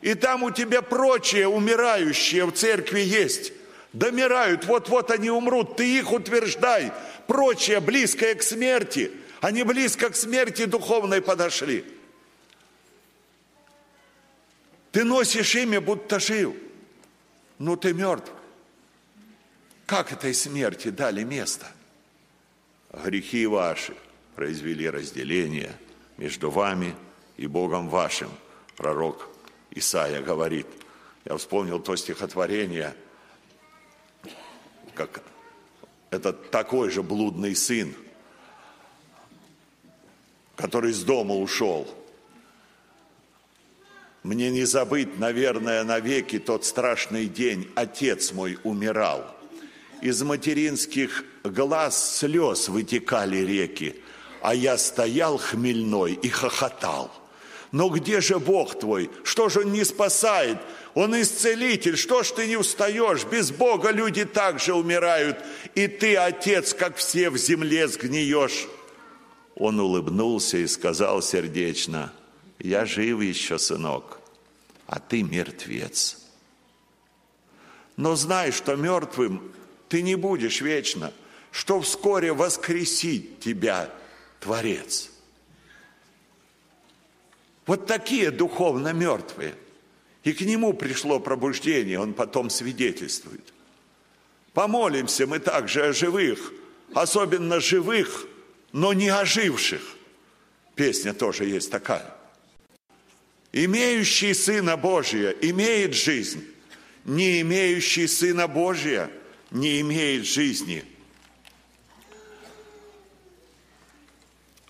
И 0.01 0.13
там 0.13 0.43
у 0.43 0.51
тебя 0.51 0.81
прочие 0.81 1.47
умирающие 1.47 2.45
в 2.45 2.51
церкви 2.51 3.01
есть. 3.01 3.51
Домирают, 3.93 4.65
вот-вот 4.65 5.11
они 5.11 5.29
умрут. 5.29 5.75
Ты 5.75 5.97
их 5.97 6.11
утверждай. 6.11 6.91
Прочие, 7.25 7.79
близкое 7.79 8.35
к 8.35 8.43
смерти. 8.43 9.11
Они 9.41 9.63
близко 9.63 10.09
к 10.09 10.15
смерти 10.15 10.65
духовной 10.65 11.21
подошли. 11.21 11.83
Ты 14.91 15.03
носишь 15.03 15.55
имя, 15.55 15.81
будто 15.81 16.19
жил, 16.19 16.55
но 17.59 17.75
ты 17.75 17.93
мертв. 17.93 18.31
Как 19.85 20.11
этой 20.11 20.33
смерти 20.33 20.89
дали 20.89 21.23
место? 21.23 21.67
Грехи 22.91 23.45
ваши 23.45 23.95
произвели 24.35 24.89
разделение 24.89 25.73
между 26.17 26.49
вами 26.49 26.95
и 27.37 27.47
Богом 27.47 27.89
вашим. 27.89 28.31
Пророк 28.75 29.29
Исаия 29.71 30.21
говорит. 30.21 30.67
Я 31.25 31.35
вспомнил 31.37 31.79
то 31.79 31.95
стихотворение, 31.95 32.95
как 34.93 35.21
этот 36.09 36.51
такой 36.51 36.89
же 36.89 37.03
блудный 37.03 37.55
сын, 37.55 37.93
который 40.55 40.91
из 40.91 41.03
дома 41.03 41.35
ушел– 41.35 41.87
мне 44.27 44.49
не 44.49 44.65
забыть, 44.65 45.17
наверное, 45.19 45.85
навеки 45.85 46.37
тот 46.37 46.65
страшный 46.65 47.27
день. 47.27 47.69
Отец 47.75 48.33
мой 48.33 48.59
умирал. 48.63 49.25
Из 50.01 50.21
материнских 50.21 51.23
глаз 51.45 52.17
слез 52.17 52.67
вытекали 52.67 53.37
реки, 53.37 53.95
а 54.41 54.53
я 54.53 54.77
стоял 54.77 55.37
хмельной 55.37 56.13
и 56.15 56.27
хохотал. 56.27 57.09
Но 57.71 57.87
где 57.87 58.19
же 58.19 58.37
Бог 58.37 58.77
твой? 58.77 59.09
Что 59.23 59.47
же 59.47 59.61
Он 59.61 59.71
не 59.71 59.85
спасает? 59.85 60.57
Он 60.93 61.19
исцелитель, 61.21 61.95
что 61.95 62.23
ж 62.23 62.31
ты 62.31 62.47
не 62.47 62.57
устаешь? 62.57 63.23
Без 63.23 63.51
Бога 63.51 63.91
люди 63.91 64.25
также 64.25 64.73
умирают, 64.73 65.37
и 65.73 65.87
ты, 65.87 66.17
Отец, 66.17 66.73
как 66.73 66.97
все 66.97 67.29
в 67.29 67.37
земле 67.37 67.87
сгниешь. 67.87 68.67
Он 69.55 69.79
улыбнулся 69.79 70.57
и 70.57 70.67
сказал 70.67 71.21
сердечно, 71.21 72.11
я 72.59 72.85
жив 72.85 73.21
еще, 73.21 73.59
сынок, 73.59 74.19
а 74.85 74.99
ты 74.99 75.23
мертвец. 75.23 76.17
Но 77.95 78.15
знай, 78.15 78.51
что 78.51 78.75
мертвым 78.75 79.51
ты 79.89 80.01
не 80.01 80.15
будешь 80.15 80.61
вечно, 80.61 81.13
что 81.51 81.81
вскоре 81.81 82.33
воскресит 82.33 83.39
тебя 83.39 83.89
Творец. 84.39 85.11
Вот 87.65 87.85
такие 87.85 88.31
духовно 88.31 88.93
мертвые. 88.93 89.55
И 90.23 90.33
к 90.33 90.41
нему 90.41 90.73
пришло 90.73 91.19
пробуждение, 91.19 91.99
он 91.99 92.13
потом 92.13 92.49
свидетельствует. 92.49 93.53
Помолимся 94.53 95.25
мы 95.27 95.39
также 95.39 95.85
о 95.85 95.93
живых, 95.93 96.51
особенно 96.93 97.59
живых, 97.59 98.25
но 98.71 98.93
не 98.93 99.09
оживших. 99.09 99.81
Песня 100.75 101.13
тоже 101.13 101.45
есть 101.45 101.71
такая. 101.71 102.16
Имеющий 103.53 104.33
Сына 104.33 104.77
Божия 104.77 105.31
имеет 105.31 105.93
жизнь, 105.93 106.45
не 107.05 107.41
имеющий 107.41 108.07
Сына 108.07 108.47
Божия 108.47 109.09
не 109.51 109.79
имеет 109.81 110.25
жизни. 110.25 110.83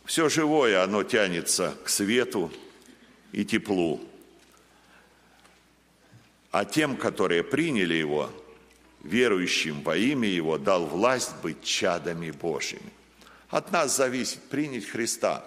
Все 0.06 0.30
живое, 0.30 0.84
оно 0.84 1.04
тянется 1.04 1.76
к 1.84 1.90
свету 1.90 2.52
и 3.32 3.44
теплу. 3.44 4.02
А 6.52 6.64
тем, 6.64 6.96
которые 6.96 7.44
приняли 7.44 7.96
Его, 7.96 8.32
верующим 9.04 9.82
во 9.82 9.98
имя 9.98 10.30
Его, 10.30 10.58
дал 10.58 10.86
власть 10.86 11.36
быть 11.42 11.64
чадами 11.64 12.32
Божьими. 12.32 12.94
От 13.50 13.72
нас 13.72 13.98
зависит 13.98 14.42
принять 14.44 14.86
Христа. 14.86 15.44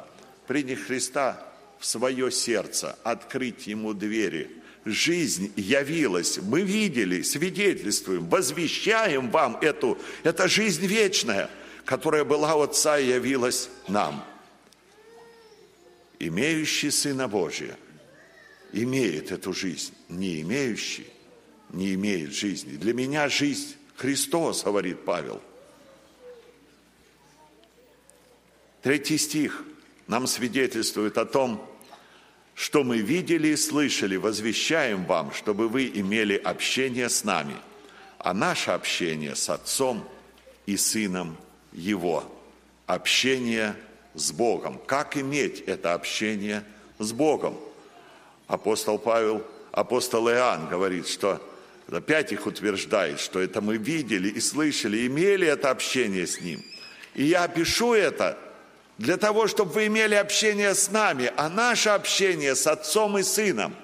Принять 0.47 0.81
Христа 0.81 1.50
в 1.81 1.87
свое 1.87 2.31
сердце, 2.31 2.97
открыть 3.03 3.67
ему 3.67 3.93
двери. 3.95 4.51
Жизнь 4.85 5.53
явилась, 5.57 6.39
мы 6.39 6.63
видели, 6.63 7.23
свидетельствуем, 7.23 8.29
возвещаем 8.29 9.31
вам 9.31 9.57
эту, 9.61 9.99
это 10.23 10.47
жизнь 10.47 10.87
вечная, 10.87 11.51
которая 11.85 12.25
была 12.25 12.55
у 12.55 12.61
Отца 12.61 12.99
и 12.99 13.09
явилась 13.09 13.69
нам. 13.89 14.25
Имеющий 16.19 16.91
Сына 16.91 17.27
Божия 17.27 17.77
имеет 18.73 19.33
эту 19.33 19.53
жизнь, 19.53 19.93
не 20.09 20.43
имеющий 20.43 21.07
не 21.73 21.95
имеет 21.95 22.33
жизни. 22.33 22.77
Для 22.77 22.93
меня 22.93 23.29
жизнь 23.29 23.77
Христос, 23.97 24.65
говорит 24.65 25.05
Павел. 25.05 25.41
Третий 28.83 29.19
стих 29.19 29.63
нам 30.07 30.27
свидетельствует 30.27 31.19
о 31.19 31.27
том, 31.27 31.70
что 32.61 32.85
мы 32.85 32.99
видели 32.99 33.49
и 33.49 33.57
слышали, 33.57 34.17
возвещаем 34.17 35.07
вам, 35.07 35.33
чтобы 35.33 35.67
вы 35.67 35.87
имели 35.87 36.37
общение 36.37 37.09
с 37.09 37.25
нами, 37.25 37.57
а 38.19 38.35
наше 38.35 38.73
общение 38.73 39.35
с 39.35 39.49
Отцом 39.49 40.07
и 40.67 40.76
Сыном 40.76 41.38
Его. 41.73 42.23
Общение 42.85 43.75
с 44.12 44.31
Богом. 44.31 44.79
Как 44.85 45.17
иметь 45.17 45.61
это 45.61 45.95
общение 45.95 46.62
с 46.99 47.12
Богом? 47.12 47.57
Апостол 48.47 48.99
Павел, 48.99 49.43
апостол 49.73 50.29
Иоанн 50.29 50.69
говорит, 50.69 51.09
что 51.09 51.40
опять 51.90 52.31
их 52.31 52.47
утверждает, 52.47 53.21
что 53.21 53.40
это 53.40 53.62
мы 53.62 53.79
видели 53.79 54.29
и 54.29 54.38
слышали, 54.38 55.07
имели 55.07 55.47
это 55.47 55.71
общение 55.71 56.26
с 56.26 56.38
Ним. 56.43 56.62
И 57.14 57.25
я 57.25 57.49
пишу 57.49 57.95
это– 57.95 58.38
для 59.00 59.16
того, 59.16 59.47
чтобы 59.47 59.73
вы 59.73 59.87
имели 59.87 60.14
общение 60.14 60.75
с 60.75 60.90
нами, 60.90 61.33
а 61.38 61.49
наше 61.49 61.88
общение 61.88 62.54
с 62.54 62.66
Отцом 62.66 63.16
и 63.16 63.23
Сыном. 63.23 63.75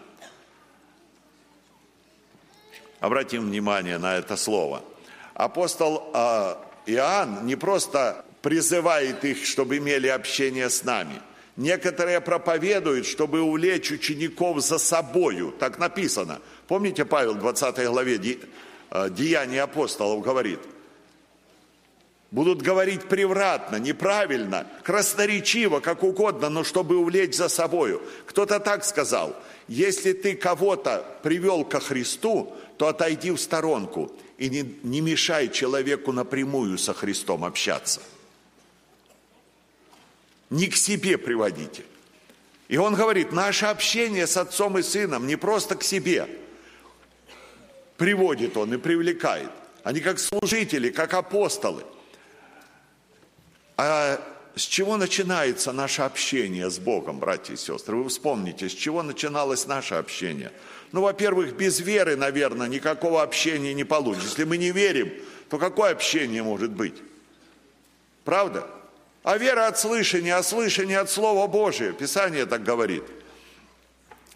Обратим 3.00 3.46
внимание 3.46 3.96
на 3.96 4.18
это 4.18 4.37
слово. 4.37 4.82
Апостол 5.32 6.11
э, 6.12 6.56
Иоанн 6.85 7.46
не 7.46 7.56
просто 7.56 8.26
призывает 8.42 9.25
их, 9.25 9.46
чтобы 9.46 9.78
имели 9.78 10.06
общение 10.06 10.68
с 10.68 10.85
нами. 10.85 11.23
Некоторые 11.56 12.20
проповедуют, 12.20 13.06
чтобы 13.06 13.40
увлечь 13.40 13.90
учеников 13.90 14.61
за 14.61 14.76
собою. 14.76 15.50
Так 15.58 15.78
написано. 15.78 16.40
Помните, 16.68 17.06
Павел 17.06 17.37
в 17.37 17.38
20 17.38 17.87
главе 17.87 18.20
э, 18.90 19.08
Деяния 19.11 19.62
апостолов 19.62 20.23
говорит– 20.23 20.61
будут 22.30 22.62
говорить 22.62 23.09
превратно, 23.09 23.76
неправильно, 23.76 24.66
красноречиво, 24.83 25.80
как 25.80 26.02
угодно, 26.02 26.49
но 26.49 26.64
чтобы 26.64 26.97
увлечь 26.97 27.35
за 27.35 27.49
собою. 27.49 28.02
Кто-то 28.26 28.61
так 28.61 28.85
сказал. 28.85 29.37
Если 29.68 30.12
ты 30.12 30.35
кого-то 30.37 31.04
привел 31.23 31.64
ко 31.64 31.80
Христу, 31.80 32.54
то 32.78 32.88
отойди 32.88 33.30
в 33.30 33.38
сторонку 33.38 34.12
и 34.38 34.49
не, 34.49 34.78
не 34.83 35.00
мешай 35.00 35.49
человеку 35.49 36.12
напрямую 36.12 36.78
со 36.78 36.95
Христом 36.95 37.45
общаться. 37.45 38.00
Не 40.50 40.68
к 40.68 40.76
себе 40.76 41.18
приводите. 41.18 41.85
И 42.68 42.76
он 42.76 42.95
говорит, 42.95 43.33
наше 43.33 43.66
общение 43.66 44.26
с 44.26 44.37
отцом 44.37 44.78
и 44.78 44.83
сыном 44.83 45.26
не 45.26 45.37
просто 45.37 45.76
к 45.76 45.83
себе. 45.83 46.28
Приводит 47.97 48.56
он 48.56 48.75
и 48.75 48.76
привлекает. 48.76 49.50
Они 49.85 50.00
как 50.00 50.18
служители, 50.18 50.90
как 50.90 51.14
апостолы. 51.14 51.85
А 53.76 54.18
с 54.54 54.62
чего 54.62 54.97
начинается 54.97 55.73
наше 55.73 56.02
общение 56.02 56.71
с 56.71 56.78
Богом, 56.78 57.18
братья 57.18 57.52
и 57.52 57.56
сестры? 57.59 57.97
Вы 57.97 58.09
вспомните, 58.09 58.71
с 58.71 58.73
чего 58.73 59.02
начиналось 59.02 59.66
наше 59.66 59.97
общение? 59.97 60.50
Ну, 60.92 61.02
во-первых, 61.02 61.54
без 61.54 61.80
веры, 61.80 62.16
наверное, 62.16 62.68
никакого 62.68 63.23
общения 63.23 63.75
не 63.75 63.85
получится. 63.85 64.28
Если 64.28 64.45
мы 64.45 64.56
не 64.56 64.71
верим, 64.71 65.12
то 65.50 65.59
какое 65.59 65.92
общение 65.92 66.42
может 66.42 66.71
быть? 66.71 66.95
Правда? 68.25 68.66
А 69.23 69.37
вера 69.37 69.66
от 69.66 69.78
слышания, 69.78 70.37
а 70.37 70.42
слышание 70.42 71.00
от 71.00 71.11
Слова 71.11 71.47
Божия. 71.47 71.92
Писание 71.92 72.47
так 72.47 72.62
говорит. 72.62 73.04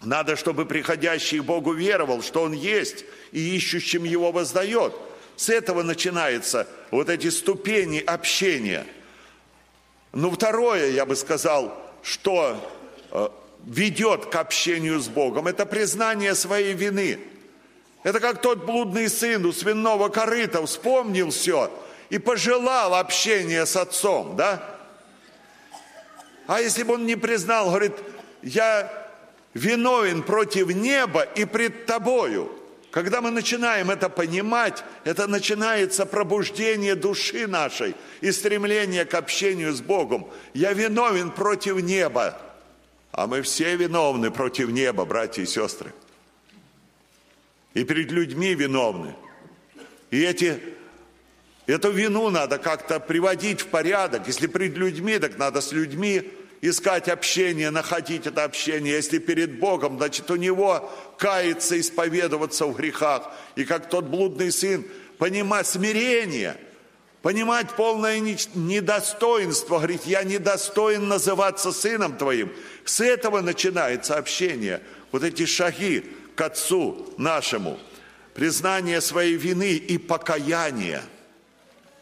Надо, 0.02 0.36
чтобы 0.36 0.66
приходящий 0.66 1.38
к 1.38 1.44
Богу 1.44 1.72
веровал, 1.72 2.22
что 2.22 2.42
Он 2.42 2.52
есть, 2.52 3.04
и 3.32 3.56
ищущим 3.56 4.04
Его 4.04 4.32
воздает. 4.32 4.92
С 5.36 5.48
этого 5.48 5.82
начинаются 5.82 6.68
вот 6.90 7.08
эти 7.08 7.30
ступени 7.30 8.00
общения– 8.00 8.86
ну, 10.12 10.30
второе, 10.30 10.90
я 10.90 11.06
бы 11.06 11.14
сказал, 11.14 11.72
что 12.02 12.56
э, 13.12 13.28
ведет 13.64 14.26
к 14.26 14.34
общению 14.34 14.98
с 15.00 15.08
Богом, 15.08 15.46
это 15.46 15.66
признание 15.66 16.34
своей 16.34 16.74
вины. 16.74 17.20
Это 18.02 18.18
как 18.18 18.40
тот 18.40 18.64
блудный 18.64 19.08
сын 19.08 19.44
у 19.44 19.52
свиного 19.52 20.08
корыта 20.08 20.64
вспомнил 20.66 21.30
все 21.30 21.70
и 22.08 22.18
пожелал 22.18 22.94
общения 22.94 23.66
с 23.66 23.76
отцом, 23.76 24.36
да? 24.36 24.64
А 26.46 26.60
если 26.60 26.82
бы 26.82 26.94
он 26.94 27.06
не 27.06 27.14
признал, 27.14 27.68
говорит, 27.68 27.92
я 28.42 28.90
виновен 29.54 30.22
против 30.22 30.68
неба 30.74 31.22
и 31.22 31.44
пред 31.44 31.86
тобою– 31.86 32.50
когда 32.90 33.20
мы 33.20 33.30
начинаем 33.30 33.90
это 33.90 34.08
понимать, 34.08 34.84
это 35.04 35.28
начинается 35.28 36.06
пробуждение 36.06 36.96
души 36.96 37.46
нашей 37.46 37.94
и 38.20 38.32
стремление 38.32 39.04
к 39.04 39.14
общению 39.14 39.72
с 39.72 39.80
Богом. 39.80 40.28
Я 40.54 40.72
виновен 40.72 41.30
против 41.30 41.76
неба. 41.82 42.40
А 43.12 43.26
мы 43.26 43.42
все 43.42 43.76
виновны 43.76 44.30
против 44.30 44.70
неба, 44.70 45.04
братья 45.04 45.42
и 45.42 45.46
сестры. 45.46 45.92
И 47.74 47.84
перед 47.84 48.10
людьми 48.10 48.54
виновны. 48.54 49.14
И 50.10 50.20
эти, 50.20 50.60
эту 51.66 51.92
вину 51.92 52.30
надо 52.30 52.58
как-то 52.58 52.98
приводить 52.98 53.60
в 53.60 53.66
порядок. 53.68 54.26
Если 54.26 54.48
перед 54.48 54.76
людьми, 54.76 55.18
так 55.18 55.38
надо 55.38 55.60
с 55.60 55.70
людьми 55.70 56.28
искать 56.60 57.08
общение, 57.08 57.70
находить 57.70 58.26
это 58.26 58.44
общение. 58.44 58.94
Если 58.94 59.18
перед 59.18 59.58
Богом, 59.58 59.96
значит, 59.96 60.30
у 60.30 60.36
него 60.36 60.90
каяться, 61.18 61.78
исповедоваться 61.80 62.66
в 62.66 62.76
грехах. 62.76 63.30
И 63.56 63.64
как 63.64 63.88
тот 63.88 64.04
блудный 64.06 64.52
сын, 64.52 64.84
понимать 65.18 65.66
смирение, 65.66 66.56
понимать 67.22 67.70
полное 67.76 68.20
недостоинство, 68.20 69.78
говорить, 69.78 70.06
я 70.06 70.22
недостоин 70.22 71.08
называться 71.08 71.72
сыном 71.72 72.16
твоим. 72.16 72.52
С 72.84 73.00
этого 73.00 73.40
начинается 73.40 74.16
общение. 74.16 74.82
Вот 75.12 75.24
эти 75.24 75.46
шаги 75.46 76.04
к 76.34 76.40
Отцу 76.40 77.12
нашему. 77.16 77.78
Признание 78.34 79.00
своей 79.00 79.36
вины 79.36 79.72
и 79.72 79.98
покаяние– 79.98 81.02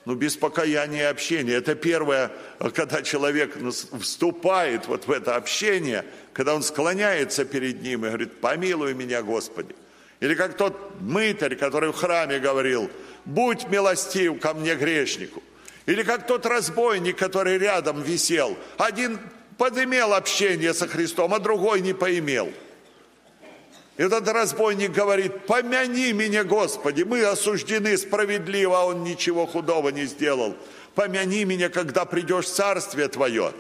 ну, 0.09 0.15
без 0.15 0.39
покаяния 0.39 1.03
и 1.03 1.11
общения. 1.11 1.53
Это 1.53 1.75
первое, 1.75 2.31
когда 2.75 3.03
человек 3.03 3.55
вступает 4.01 4.87
вот 4.87 5.07
в 5.07 5.13
это 5.13 5.37
общение, 5.37 6.03
когда 6.33 6.55
он 6.55 6.63
склоняется 6.63 7.45
перед 7.45 7.83
ним 7.83 8.07
и 8.07 8.09
говорит, 8.09 8.41
помилуй 8.41 8.95
меня, 8.95 9.23
Господи. 9.23 9.75
Или 10.21 10.35
как 10.35 10.57
тот 10.57 10.99
мытарь, 11.01 11.57
который 11.57 11.93
в 11.93 11.95
храме 11.95 12.39
говорил, 12.39 12.91
будь 13.27 13.69
милостив 13.69 14.41
ко 14.41 14.55
мне, 14.55 14.77
грешнику. 14.77 15.43
Или 15.85 16.03
как 16.03 16.27
тот 16.27 16.47
разбойник, 16.47 17.19
который 17.19 17.59
рядом 17.59 18.01
висел. 18.01 18.57
Один 18.79 19.19
подымел 19.59 20.15
общение 20.15 20.73
со 20.73 20.89
Христом, 20.89 21.35
а 21.35 21.39
другой 21.39 21.83
не 21.83 21.93
поимел– 21.93 22.51
этот 23.99 24.29
разбойник 24.29 24.93
говорит, 24.93 25.47
помяни 25.47 26.13
меня, 26.13 26.45
Господи, 26.45 27.03
мы 27.03 27.25
осуждены 27.25 27.99
справедливо, 27.99 28.81
а 28.81 28.85
он 28.85 29.03
ничего 29.03 29.45
худого 29.45 29.89
не 29.89 30.05
сделал. 30.05 30.57
Помяни 30.95 31.43
меня, 31.43 31.69
когда 31.69 32.05
придешь 32.05 32.47
в 32.47 32.55
Царствие 32.55 33.09
Твое. 33.09 33.53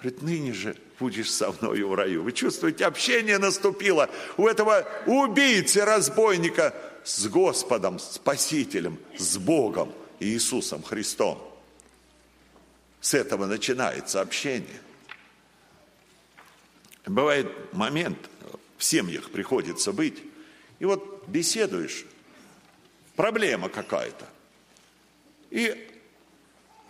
Говорит, 0.00 0.22
ныне 0.22 0.52
же 0.52 0.76
будешь 0.98 1.32
со 1.32 1.52
мною 1.52 1.90
в 1.90 1.94
раю. 1.94 2.24
Вы 2.24 2.32
чувствуете, 2.32 2.86
общение 2.86 3.38
наступило 3.38 4.10
у 4.36 4.48
этого 4.48 4.84
убийцы, 5.06 5.84
разбойника 5.84 6.74
с 7.04 7.28
Господом, 7.28 8.00
Спасителем, 8.00 8.98
с 9.16 9.38
Богом, 9.38 9.92
Иисусом 10.18 10.82
Христом. 10.82 11.40
С 13.00 13.14
этого 13.14 13.46
начинается 13.46 14.20
общение. 14.20 14.80
Бывает 17.06 17.46
момент, 17.72 18.18
в 18.78 18.84
семьях 18.84 19.30
приходится 19.30 19.92
быть. 19.92 20.22
И 20.78 20.84
вот 20.84 21.26
беседуешь, 21.26 22.06
проблема 23.16 23.68
какая-то. 23.68 24.26
И 25.50 25.88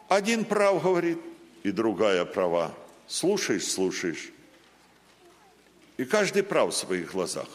один 0.09 0.45
прав 0.45 0.83
говорит, 0.83 1.19
и 1.63 1.71
другая 1.71 2.25
права. 2.25 2.75
Слушаешь, 3.07 3.67
слушаешь. 3.67 4.31
И 5.97 6.05
каждый 6.05 6.43
прав 6.43 6.73
в 6.73 6.77
своих 6.77 7.13
глазах. 7.13 7.49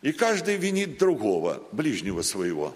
И 0.00 0.12
каждый 0.12 0.56
винит 0.56 0.98
другого, 0.98 1.62
ближнего 1.72 2.22
своего. 2.22 2.74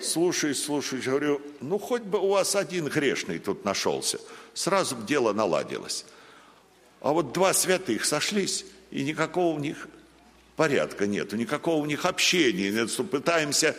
Слушаешь, 0.00 0.58
слушаешь, 0.58 1.04
говорю, 1.04 1.40
ну 1.60 1.78
хоть 1.78 2.02
бы 2.02 2.18
у 2.18 2.28
вас 2.28 2.56
один 2.56 2.88
грешный 2.88 3.38
тут 3.38 3.64
нашелся. 3.64 4.20
Сразу 4.54 4.96
дело 5.02 5.32
наладилось. 5.32 6.04
А 7.00 7.12
вот 7.12 7.32
два 7.32 7.52
святых 7.52 8.04
сошлись, 8.04 8.64
и 8.92 9.02
никакого 9.04 9.56
у 9.56 9.58
них 9.58 9.88
порядка 10.54 11.06
нету, 11.06 11.36
никакого 11.36 11.76
у 11.82 11.86
них 11.86 12.04
общения 12.04 12.70
нет. 12.70 12.94
Пытаемся 13.10 13.74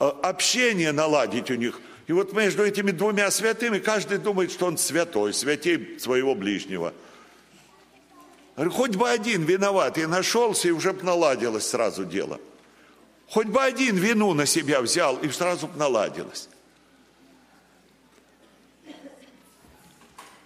э, 0.00 0.04
общение 0.04 0.90
наладить 0.90 1.50
у 1.50 1.54
них. 1.54 1.80
И 2.08 2.12
вот 2.12 2.32
между 2.32 2.64
этими 2.64 2.90
двумя 2.90 3.30
святыми 3.30 3.78
каждый 3.78 4.18
думает, 4.18 4.50
что 4.50 4.66
он 4.66 4.76
святой, 4.76 5.32
святей 5.32 6.00
своего 6.00 6.34
ближнего. 6.34 6.92
Хоть 8.56 8.96
бы 8.96 9.08
один 9.08 9.44
виноват 9.44 9.96
и 9.96 10.06
нашелся, 10.06 10.66
и 10.66 10.72
уже 10.72 10.92
бы 10.92 11.04
наладилось 11.04 11.68
сразу 11.68 12.04
дело. 12.04 12.40
Хоть 13.28 13.46
бы 13.46 13.62
один 13.62 13.96
вину 13.96 14.34
на 14.34 14.46
себя 14.46 14.82
взял, 14.82 15.16
и 15.18 15.28
сразу 15.30 15.68
бы 15.68 15.78
наладилось. 15.78 16.48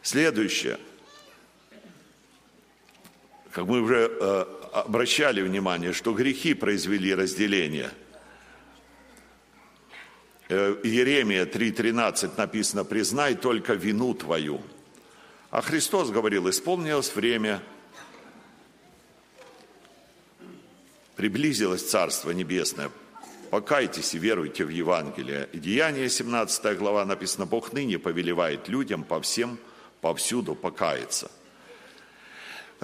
Следующее– 0.03 0.79
как 3.55 3.67
мы 3.67 3.83
уже 3.83 4.11
э, 4.11 4.45
обращали 4.73 5.41
внимание, 5.41 5.93
что 5.93 6.13
грехи 6.13 6.55
произвели 6.55 7.15
разделение. 7.15 7.93
Э, 10.49 10.77
Иеремия 10.83 11.47
3.13 11.47 12.33
написано, 12.37 12.85
признай 12.85 13.37
только 13.37 13.75
вину 13.75 14.13
твою. 14.15 14.61
А 15.53 15.63
Христос 15.63 16.11
говорил, 16.11 16.51
исполнилось 16.51 17.15
время, 17.15 17.63
приблизилось 21.15 21.89
Царство 21.89 22.33
Небесное, 22.33 22.91
покайтесь 23.51 24.15
и 24.15 24.19
веруйте 24.19 24.65
в 24.65 24.71
Евангелие. 24.71 25.49
Деяние 25.53 26.11
17 26.11 26.77
глава 26.77 27.05
написано, 27.05 27.47
Бог 27.47 27.73
ныне 27.73 28.01
повелевает 28.01 28.67
людям 28.67 29.05
по 29.05 29.21
всем, 29.21 29.59
повсюду 30.01 30.57
покаяться– 30.57 31.31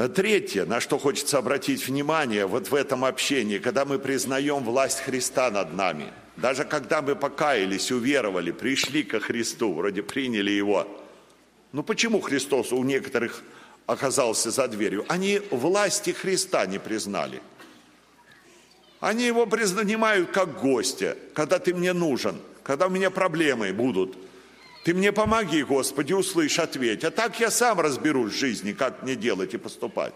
третье, 0.08 0.64
на 0.64 0.80
что 0.80 0.98
хочется 0.98 1.38
обратить 1.38 1.86
внимание 1.86 2.46
вот 2.46 2.70
в 2.70 2.74
этом 2.74 3.04
общении, 3.04 3.58
когда 3.58 3.84
мы 3.84 3.98
признаем 3.98 4.64
власть 4.64 5.00
Христа 5.00 5.50
над 5.50 5.74
нами, 5.74 6.12
даже 6.36 6.64
когда 6.64 7.02
мы 7.02 7.16
покаялись, 7.16 7.90
уверовали, 7.90 8.52
пришли 8.52 9.02
ко 9.02 9.20
Христу, 9.20 9.74
вроде 9.74 10.02
приняли 10.02 10.50
Его. 10.50 10.86
Ну 11.72 11.82
почему 11.82 12.20
Христос 12.20 12.72
у 12.72 12.82
некоторых 12.84 13.42
оказался 13.86 14.50
за 14.50 14.68
дверью? 14.68 15.04
Они 15.08 15.40
власти 15.50 16.10
Христа 16.10 16.66
не 16.66 16.78
признали. 16.78 17.42
Они 19.00 19.24
его 19.24 19.46
принимают 19.46 20.30
как 20.30 20.60
гостя, 20.60 21.16
когда 21.32 21.58
ты 21.58 21.74
мне 21.74 21.94
нужен, 21.94 22.36
когда 22.62 22.86
у 22.86 22.90
меня 22.90 23.10
проблемы 23.10 23.72
будут– 23.72 24.16
ты 24.82 24.94
мне 24.94 25.12
помоги, 25.12 25.62
Господи, 25.62 26.12
услышь, 26.12 26.58
ответь. 26.58 27.04
А 27.04 27.10
так 27.10 27.38
я 27.38 27.50
сам 27.50 27.80
разберусь 27.80 28.32
в 28.32 28.38
жизни, 28.38 28.72
как 28.72 29.02
мне 29.02 29.14
делать 29.14 29.52
и 29.54 29.58
поступать. 29.58 30.14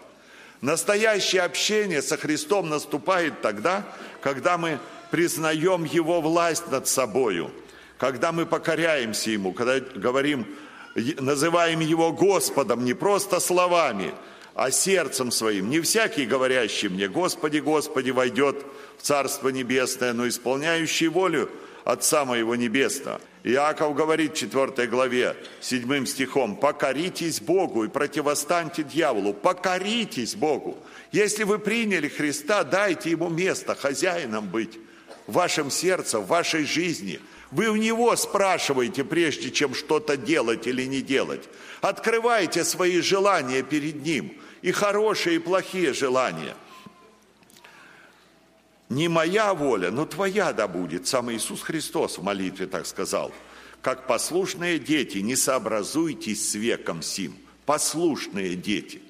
Настоящее 0.61 1.43
общение 1.43 2.01
со 2.01 2.17
Христом 2.17 2.69
наступает 2.69 3.41
тогда, 3.41 3.85
когда 4.21 4.57
мы 4.57 4.79
признаем 5.11 5.83
Его 5.83 6.21
власть 6.21 6.71
над 6.71 6.87
собою, 6.87 7.51
когда 7.97 8.31
мы 8.31 8.45
покоряемся 8.45 9.29
Ему, 9.29 9.53
когда 9.53 9.79
говорим, 9.79 10.47
называем 10.95 11.81
Его 11.81 12.11
Господом 12.11 12.85
не 12.85 12.95
просто 12.95 13.39
словами, 13.39 14.13
а 14.55 14.71
сердцем 14.71 15.31
своим. 15.31 15.69
Не 15.69 15.81
всякий, 15.81 16.25
говорящий 16.25 16.87
мне, 16.87 17.07
Господи, 17.07 17.59
Господи, 17.59 18.09
войдет 18.09 18.65
в 18.97 19.03
Царство 19.03 19.49
Небесное, 19.49 20.13
но 20.13 20.27
исполняющий 20.27 21.09
волю 21.09 21.51
Отца 21.85 22.25
Моего 22.25 22.55
Небесного. 22.55 23.21
Иаков 23.43 23.95
говорит 23.95 24.33
в 24.33 24.37
4 24.37 24.87
главе, 24.87 25.37
7 25.61 26.05
стихом, 26.07 26.55
«Покоритесь 26.55 27.39
Богу 27.39 27.83
и 27.83 27.87
противостаньте 27.87 28.81
дьяволу». 28.81 29.35
Покоритесь 29.35 30.35
Богу. 30.35 30.79
Если 31.11 31.43
вы 31.43 31.59
приняли 31.59 32.07
Христа, 32.07 32.63
дайте 32.63 33.11
Ему 33.11 33.29
место 33.29 33.75
хозяином 33.75 34.47
быть 34.49 34.79
в 35.27 35.33
вашем 35.33 35.69
сердце, 35.69 36.19
в 36.19 36.25
вашей 36.25 36.65
жизни. 36.65 37.19
Вы 37.51 37.69
у 37.69 37.75
Него 37.75 38.15
спрашиваете, 38.15 39.03
прежде 39.03 39.51
чем 39.51 39.75
что-то 39.75 40.17
делать 40.17 40.65
или 40.65 40.85
не 40.85 41.03
делать. 41.03 41.47
Открывайте 41.81 42.63
свои 42.63 42.99
желания 42.99 43.61
перед 43.61 44.03
Ним, 44.03 44.33
и 44.63 44.71
хорошие, 44.71 45.35
и 45.35 45.39
плохие 45.39 45.93
желания– 45.93 46.55
не 48.89 49.07
моя 49.07 49.53
воля, 49.53 49.91
но 49.91 50.05
твоя 50.05 50.53
да 50.53 50.67
будет. 50.67 51.07
Сам 51.07 51.31
Иисус 51.31 51.61
Христос 51.61 52.17
в 52.17 52.23
молитве 52.23 52.67
так 52.67 52.85
сказал. 52.85 53.31
Как 53.81 54.07
послушные 54.07 54.79
дети, 54.79 55.19
не 55.19 55.35
сообразуйтесь 55.35 56.49
с 56.49 56.55
веком 56.55 57.01
сим. 57.01 57.35
Послушные 57.65 58.55
дети. 58.55 59.01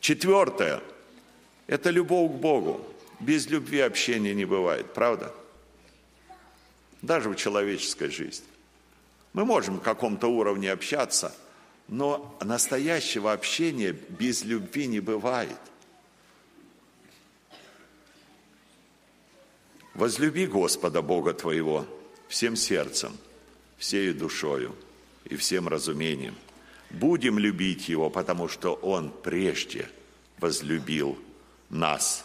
Четвертое– 0.00 0.82
это 1.66 1.90
любовь 1.90 2.32
к 2.32 2.34
Богу. 2.34 2.86
Без 3.20 3.46
любви 3.48 3.80
общения 3.80 4.34
не 4.34 4.46
бывает, 4.46 4.94
правда? 4.94 5.34
Даже 7.02 7.28
в 7.28 7.36
человеческой 7.36 8.10
жизни. 8.10 8.46
Мы 9.32 9.44
можем 9.44 9.78
в 9.78 9.82
каком-то 9.82 10.28
уровне 10.28 10.72
общаться, 10.72 11.34
но 11.88 12.36
настоящего 12.42 13.32
общения 13.32 13.92
без 13.92 14.44
любви 14.44 14.86
не 14.86 15.00
бывает. 15.00 15.58
Возлюби 19.94 20.46
Господа 20.46 21.02
Бога 21.02 21.34
твоего 21.34 21.84
всем 22.28 22.54
сердцем, 22.54 23.16
всею 23.76 24.14
душою 24.14 24.74
и 25.24 25.36
всем 25.36 25.66
разумением. 25.68 26.36
Будем 26.90 27.38
любить 27.38 27.88
Его, 27.88 28.08
потому 28.08 28.48
что 28.48 28.74
Он 28.74 29.10
прежде 29.10 29.88
возлюбил 30.38 31.18
нас. 31.70 32.24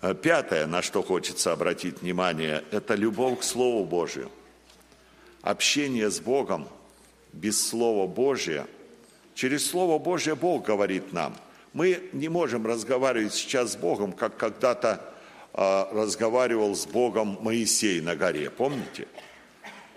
А 0.00 0.14
пятое, 0.14 0.66
на 0.66 0.82
что 0.82 1.02
хочется 1.02 1.52
обратить 1.52 2.02
внимание, 2.02 2.64
это 2.70 2.94
любовь 2.94 3.40
к 3.40 3.42
Слову 3.42 3.84
Божию. 3.84 4.30
Общение 5.42 6.10
с 6.10 6.20
Богом 6.20 6.68
без 7.32 7.66
Слова 7.66 8.06
Божия. 8.06 8.66
Через 9.34 9.66
Слово 9.66 9.98
Божие 9.98 10.34
Бог 10.34 10.66
говорит 10.66 11.12
нам. 11.12 11.34
Мы 11.72 12.10
не 12.12 12.28
можем 12.28 12.66
разговаривать 12.66 13.32
сейчас 13.32 13.72
с 13.72 13.76
Богом, 13.76 14.12
как 14.12 14.36
когда-то 14.36 15.09
разговаривал 15.52 16.74
с 16.74 16.86
Богом 16.86 17.38
Моисей 17.40 18.00
на 18.00 18.16
горе, 18.16 18.50
помните? 18.50 19.06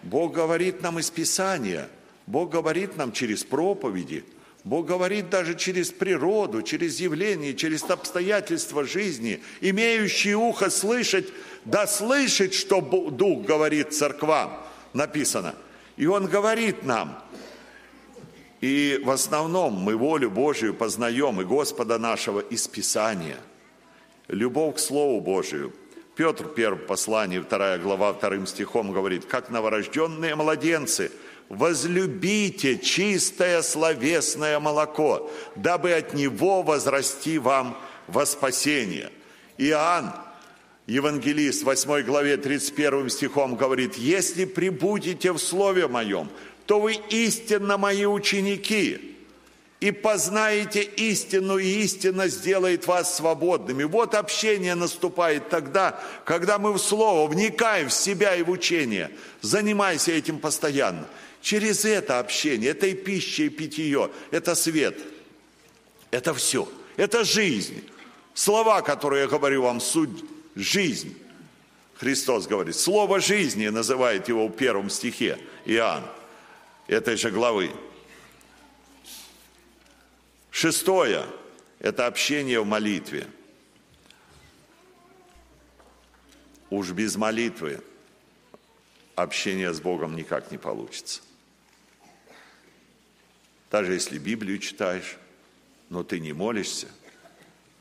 Бог 0.01 0.33
говорит 0.33 0.81
нам 0.81 0.99
из 0.99 1.09
Писания, 1.09 1.89
Бог 2.27 2.49
говорит 2.49 2.97
нам 2.97 3.11
через 3.11 3.43
проповеди, 3.43 4.25
Бог 4.63 4.85
говорит 4.85 5.29
даже 5.29 5.55
через 5.55 5.91
природу, 5.91 6.61
через 6.61 6.99
явление, 6.99 7.53
через 7.53 7.83
обстоятельства 7.83 8.85
жизни. 8.85 9.41
Имеющий 9.59 10.35
ухо 10.35 10.69
слышать, 10.69 11.27
да 11.65 11.85
слышит, 11.85 12.53
что 12.53 12.79
Дух 12.79 13.45
говорит 13.45 13.93
церквам, 13.93 14.65
написано. 14.93 15.55
И 15.97 16.05
Он 16.05 16.27
говорит 16.27 16.85
нам. 16.85 17.21
И 18.61 19.01
в 19.03 19.09
основном 19.09 19.73
мы 19.73 19.97
волю 19.97 20.31
Божию 20.31 20.73
познаем 20.73 21.41
и 21.41 21.43
Господа 21.43 21.99
нашего 21.99 22.39
из 22.39 22.67
Писания– 22.67 23.39
любовь 24.27 24.75
к 24.75 24.79
Слову 24.79 25.21
Божию. 25.21 25.73
Петр, 26.15 26.45
первое 26.47 26.85
послание, 26.85 27.41
вторая 27.41 27.79
глава, 27.79 28.13
вторым 28.13 28.45
стихом 28.45 28.91
говорит, 28.91 29.25
как 29.25 29.49
новорожденные 29.49 30.35
младенцы, 30.35 31.11
возлюбите 31.49 32.77
чистое 32.77 33.61
словесное 33.61 34.59
молоко, 34.59 35.31
дабы 35.55 35.93
от 35.93 36.13
него 36.13 36.61
возрасти 36.61 37.39
вам 37.39 37.77
во 38.07 38.25
спасение. 38.25 39.11
Иоанн, 39.57 40.13
евангелист, 40.85 41.63
в 41.63 41.65
8 41.65 42.03
главе 42.03 42.37
31 42.37 43.09
стихом 43.09 43.55
говорит, 43.55 43.95
если 43.95 44.45
прибудете 44.45 45.31
в 45.31 45.39
Слове 45.39 45.87
Моем, 45.87 46.29
то 46.65 46.79
вы 46.79 46.93
истинно 47.09 47.77
мои 47.77 48.05
ученики, 48.05 49.12
и 49.83 49.91
познаете 49.91 50.81
истину, 50.81 51.57
и 51.57 51.67
истина 51.83 52.29
сделает 52.29 52.87
вас 52.87 53.17
свободными. 53.17 53.83
Вот 53.83 54.15
общение 54.15 54.75
наступает 54.75 55.49
тогда, 55.49 55.99
когда 56.23 56.57
мы 56.57 56.71
в 56.71 56.77
Слово 56.77 57.27
вникаем 57.27 57.89
в 57.89 57.93
себя 57.93 58.33
и 58.33 58.43
в 58.43 58.49
учение. 58.49 59.11
Занимайся 59.41 60.13
этим 60.13 60.39
постоянно. 60.39 61.05
Через 61.41 61.83
это 61.83 62.19
общение, 62.19 62.71
это 62.71 62.87
и 62.87 62.93
пища, 62.93 63.43
и 63.43 63.49
питье, 63.49 64.09
это 64.31 64.55
свет, 64.55 64.97
это 66.11 66.33
все, 66.33 66.65
это 66.95 67.25
жизнь. 67.25 67.83
Слова, 68.33 68.81
которые 68.83 69.23
я 69.23 69.27
говорю 69.27 69.63
вам, 69.63 69.81
суть 69.81 70.23
жизнь. 70.55 71.13
Христос 71.95 72.47
говорит, 72.47 72.77
слово 72.77 73.19
жизни 73.19 73.67
называет 73.67 74.29
его 74.29 74.47
в 74.47 74.53
первом 74.53 74.89
стихе 74.89 75.39
Иоанн 75.65 76.05
этой 76.87 77.17
же 77.17 77.31
главы. 77.31 77.69
Шестое– 80.53 81.25
это 81.79 82.05
общение 82.05 82.61
в 82.61 82.65
молитве. 82.67 83.25
Уж 86.69 86.91
без 86.91 87.15
молитвы 87.15 87.81
общение 89.15 89.73
с 89.73 89.81
Богом 89.81 90.15
никак 90.15 90.51
не 90.51 90.59
получится. 90.59 91.23
Даже 93.71 93.93
если 93.93 94.19
Библию 94.19 94.59
читаешь, 94.59 95.17
но 95.89 96.03
ты 96.03 96.19
не 96.19 96.33
молишься, 96.33 96.87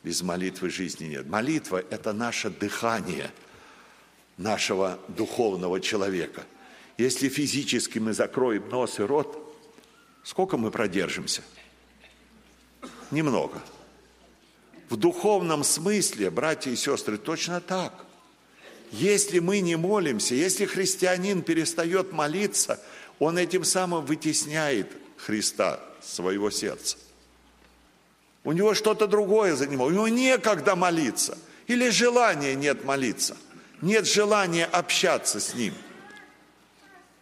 без 0.02 0.22
молитвы 0.22 0.70
жизни 0.70 1.04
нет. 1.04 1.26
Молитва– 1.26 1.84
это 1.90 2.14
наше 2.14 2.48
дыхание 2.48 3.30
нашего 4.38 4.98
духовного 5.08 5.78
человека. 5.78 6.46
Если 6.96 7.28
физически 7.28 7.98
мы 7.98 8.14
закроем 8.14 8.66
нос 8.70 8.98
и 8.98 9.02
рот, 9.02 9.38
сколько 10.24 10.56
мы 10.56 10.70
продержимся– 10.70 11.42
немного. 13.12 13.62
В 14.88 14.96
духовном 14.96 15.62
смысле, 15.62 16.30
братья 16.30 16.70
и 16.70 16.76
сестры, 16.76 17.18
точно 17.18 17.60
так. 17.60 18.04
Если 18.90 19.38
мы 19.38 19.60
не 19.60 19.76
молимся, 19.76 20.34
если 20.34 20.66
христианин 20.66 21.42
перестает 21.42 22.12
молиться, 22.12 22.80
он 23.18 23.38
этим 23.38 23.64
самым 23.64 24.04
вытесняет 24.04 24.90
Христа 25.16 25.80
своего 26.02 26.50
сердца. 26.50 26.98
У 28.44 28.52
него 28.52 28.74
что-то 28.74 29.06
другое 29.06 29.54
за. 29.54 29.66
У 29.68 29.70
него 29.70 30.08
некогда 30.08 30.74
молиться. 30.74 31.38
Или 31.68 31.90
желания 31.90 32.54
нет 32.54 32.84
молиться. 32.84 33.36
Нет 33.80 34.06
желания 34.06 34.66
общаться 34.66 35.40
с 35.40 35.54
Ним, 35.54 35.74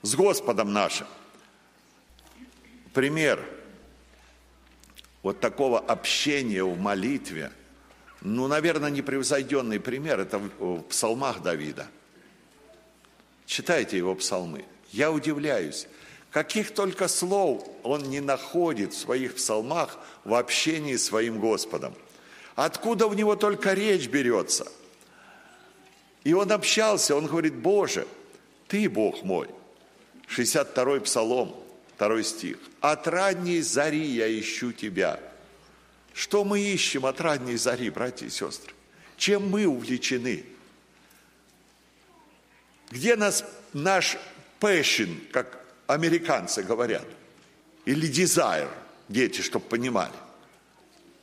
с 0.03 0.14
Господом 0.14 0.72
нашим. 0.72 1.07
Пример– 2.92 3.42
вот 5.22 5.40
такого 5.40 5.78
общения 5.78 6.62
в 6.64 6.78
молитве, 6.78 7.52
ну, 8.22 8.48
наверное, 8.48 8.90
непревзойденный 8.90 9.80
пример, 9.80 10.20
это 10.20 10.38
в 10.38 10.83
псалмах 10.83 11.42
Давида. 11.42 11.87
Читайте 13.46 13.96
его 13.96 14.14
псалмы. 14.14 14.64
Я 14.92 15.11
удивляюсь, 15.11 15.88
каких 16.30 16.72
только 16.72 17.09
слов 17.09 17.66
он 17.83 18.04
не 18.04 18.20
находит 18.20 18.92
в 18.92 18.98
своих 18.98 19.37
псалмах 19.37 19.98
в 20.24 20.35
общении 20.35 20.96
с 20.96 21.06
своим 21.06 21.40
Господом. 21.40 21.94
Откуда 22.54 23.09
в 23.09 23.14
него 23.14 23.37
только 23.37 23.72
речь 23.72 24.09
берется? 24.09 24.70
И 26.24 26.35
он 26.35 26.52
общался, 26.52 27.16
он 27.16 27.26
говорит, 27.26 27.54
Боже, 27.54 28.06
Ты 28.68 28.88
Бог 28.88 29.24
мой. 29.24 29.48
62-й 30.28 31.00
псалом, 31.00 31.56
Второй 32.00 32.24
стих. 32.24 32.56
«От 32.80 33.06
ранней 33.08 33.60
зари 33.60 34.06
я 34.06 34.40
ищу 34.40 34.72
тебя». 34.72 35.20
Что 36.14 36.44
мы 36.44 36.58
ищем 36.58 37.04
от 37.04 37.20
ранней 37.20 37.58
зари, 37.58 37.90
братья 37.90 38.24
и 38.24 38.30
сестры? 38.30 38.72
Чем 39.18 39.50
мы 39.50 39.66
увлечены? 39.66 40.46
Где 42.90 43.16
нас 43.16 43.44
наш 43.74 44.16
passion, 44.60 45.14
как 45.30 45.62
американцы 45.88 46.62
говорят, 46.62 47.04
или 47.84 48.08
desire? 48.08 48.70
дети, 49.10 49.42
чтобы 49.42 49.66
понимали. 49.66 50.16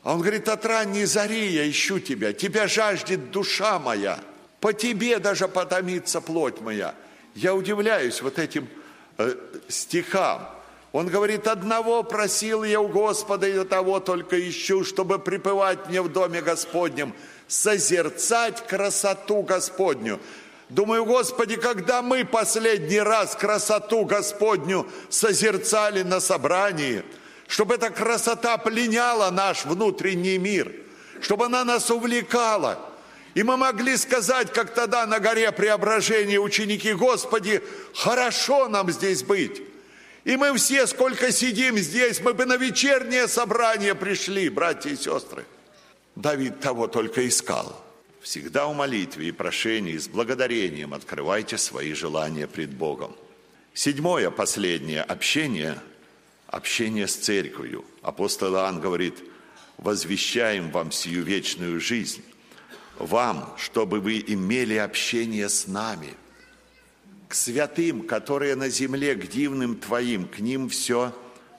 А 0.03 0.13
он 0.13 0.21
говорит, 0.21 0.47
от 0.47 0.63
ранней 0.63 1.05
зари 1.05 1.47
я 1.47 1.67
ищу 1.67 1.99
тебя, 1.99 2.33
тебя 2.33 2.67
жаждет 2.67 3.31
душа 3.31 3.79
моя, 3.79 4.19
по 4.59 4.73
тебе 4.73 5.17
даже 5.17 5.47
потомится 5.47 6.21
плоть 6.21 6.61
моя. 6.61 6.93
Я 7.33 7.55
удивляюсь 7.55 8.21
вот 8.21 8.37
этим 8.37 8.69
э, 9.17 9.33
стихам. 9.69 10.53
Он 10.93 11.07
говорит, 11.07 11.47
одного 11.47 12.03
просил 12.03 12.63
я 12.63 12.79
у 12.79 12.87
Господа, 12.87 13.47
и 13.47 13.63
того 13.65 13.99
только 13.99 14.39
ищу, 14.49 14.83
чтобы 14.83 15.19
пребывать 15.19 15.89
мне 15.89 16.01
в 16.01 16.09
доме 16.09 16.41
Господнем, 16.41 17.13
созерцать 17.47 18.65
красоту 18.65 19.41
Господню. 19.41 20.19
Думаю, 20.69 21.05
Господи, 21.05 21.55
когда 21.55 22.01
мы 22.01 22.25
последний 22.25 22.99
раз 22.99 23.35
красоту 23.35 24.05
Господню 24.05 24.87
созерцали 25.09 26.03
на 26.03 26.19
собрании, 26.19 27.03
чтобы 27.47 27.75
эта 27.75 27.89
красота 27.89 28.57
пленяла 28.57 29.29
наш 29.29 29.65
внутренний 29.65 30.37
мир, 30.37 30.73
чтобы 31.21 31.45
она 31.45 31.63
нас 31.63 31.89
увлекала. 31.89 32.79
И 33.33 33.43
мы 33.43 33.55
могли 33.55 33.95
сказать, 33.97 34.51
как 34.51 34.73
тогда 34.73 35.05
на 35.05 35.19
горе 35.19 35.51
преображения 35.51 36.39
ученики, 36.39 36.91
Господи, 36.93 37.61
хорошо 37.93 38.67
нам 38.67 38.91
здесь 38.91 39.23
быть. 39.23 39.61
И 40.27 40.37
мы 40.37 40.55
все, 40.57 40.85
сколько 40.85 41.31
сидим 41.31 41.77
здесь, 41.77 42.19
мы 42.19 42.35
бы 42.35 42.45
на 42.45 42.57
вечернее 42.57 43.27
собрание 43.27 43.95
пришли, 43.95 44.49
братья 44.49 44.91
и 44.91 44.95
сестры. 44.95 45.45
Давид 46.15 46.59
того 46.59 46.87
только 46.87 47.27
искал– 47.27 47.83
Всегда 48.27 48.67
в 48.67 48.75
молитве 48.75 49.29
и 49.29 49.31
прошении 49.31 49.97
с 49.97 50.09
благодарением 50.09 50.93
открывайте 50.93 51.57
свои 51.57 51.93
желания 51.93 52.45
пред 52.45 52.73
Богом. 52.73 53.15
Седьмое, 53.73 54.31
последнее 54.31 55.01
общение, 55.01 55.79
общение 56.47 57.07
с 57.07 57.15
церковью. 57.15 57.85
Апостол 58.01 58.53
Иоанн 58.55 58.81
говорит, 58.81 59.23
возвещаем 59.77 60.71
вам 60.71 60.91
сию 60.91 61.23
вечную 61.23 61.79
жизнь, 61.79 62.21
вам, 62.99 63.55
чтобы 63.57 64.01
вы 64.01 64.21
имели 64.27 64.75
общение 64.75 65.47
с 65.47 65.65
нами, 65.65 66.13
к 67.27 67.33
святым, 67.33 68.03
которые 68.03 68.55
на 68.55 68.69
земле, 68.69 69.15
к 69.15 69.27
дивным 69.27 69.75
Твоим, 69.75 70.27
к 70.27 70.39
ним 70.39 70.69
все 70.69 71.13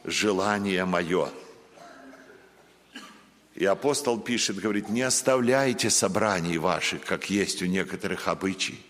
желание 0.04 0.84
мое– 0.84 1.28
и 3.58 3.64
апостол 3.64 4.20
пишет, 4.20 4.60
говорит, 4.60 4.88
не 4.88 5.02
оставляйте 5.02 5.90
собраний 5.90 6.58
ваших, 6.58 7.04
как 7.04 7.28
есть 7.28 7.60
у 7.60 7.66
некоторых 7.66 8.28
обычай. 8.28 8.80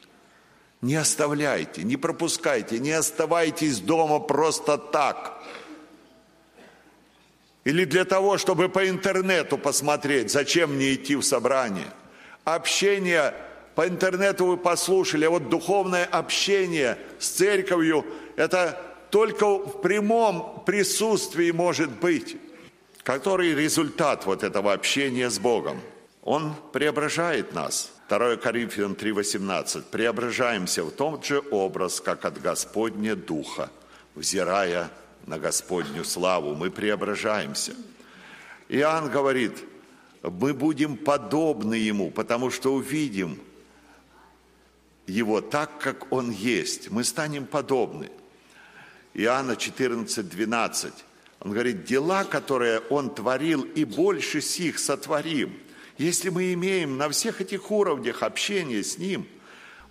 Не 0.83 0.97
оставляйте, 0.97 1.85
не 1.85 1.97
пропускайте, 1.97 2.79
не 2.79 2.91
оставайтесь 2.91 3.81
дома 3.81 4.21
просто 4.21 4.77
так. 4.77 5.43
Или 7.64 7.87
для 7.87 8.05
того, 8.05 8.37
чтобы 8.37 8.69
по 8.69 8.87
интернету 8.87 9.57
посмотреть, 9.57 10.31
зачем 10.31 10.75
мне 10.75 10.93
идти 10.93 11.17
в 11.17 11.23
собрание. 11.23 11.91
Общение 12.45 13.33
по 13.79 13.87
интернету 13.87 14.45
вы 14.45 14.57
послушали, 14.57 15.25
а 15.25 15.31
вот 15.31 15.51
духовное 15.51 16.05
общение 16.05 16.99
с 17.21 17.29
церковью, 17.29 18.05
это 18.35 18.77
только 19.09 19.47
в 19.47 19.81
прямом 19.83 20.64
присутствии 20.67 21.53
может 21.53 21.88
быть. 21.88 22.37
Который 23.05 23.55
результат 23.55 24.27
вот 24.27 24.43
этого 24.43 24.73
общения 24.73 25.31
с 25.31 25.38
Богом? 25.38 25.81
Он 26.25 26.55
преображает 26.73 27.55
нас. 27.55 27.93
2 28.09 28.38
Коринфянам 28.38 28.95
3,18. 28.95 29.85
Преображаемся 29.93 30.83
в 30.83 30.91
том 30.91 31.23
же 31.23 31.41
образ, 31.53 32.01
как 32.01 32.25
от 32.25 32.43
Господня 32.43 33.14
Духа, 33.14 33.71
взирая 34.17 34.91
на 35.25 35.38
Господню 35.38 36.03
славу. 36.03 36.57
Мы 36.57 36.73
преображаемся. 36.73 37.77
Иоанн 38.69 39.09
говорит, 39.09 39.53
мы 40.25 40.53
будем 40.53 40.97
подобны 40.97 41.75
Ему, 41.75 42.11
потому 42.11 42.51
что 42.51 42.75
увидим 42.75 43.38
Его 45.09 45.40
так, 45.40 45.79
как 45.79 46.12
Он 46.12 46.31
есть. 46.31 46.90
Мы 46.90 47.03
станем 47.03 47.47
подобны. 47.47 48.11
Иоанна 49.14 49.57
14, 49.57 50.29
12. 50.29 50.92
Он 51.40 51.53
говорит, 51.53 51.85
дела, 51.85 52.25
которые 52.25 52.81
Он 52.90 53.14
творил, 53.14 53.62
и 53.62 53.85
больше 53.85 54.42
сих 54.42 54.79
сотворим. 54.79 55.59
Если 55.97 56.29
мы 56.29 56.53
имеем 56.53 56.99
на 56.99 57.09
всех 57.09 57.40
этих 57.40 57.71
уровнях 57.71 58.23
общения 58.23 58.85
с 58.85 58.99
Ним, 58.99 59.27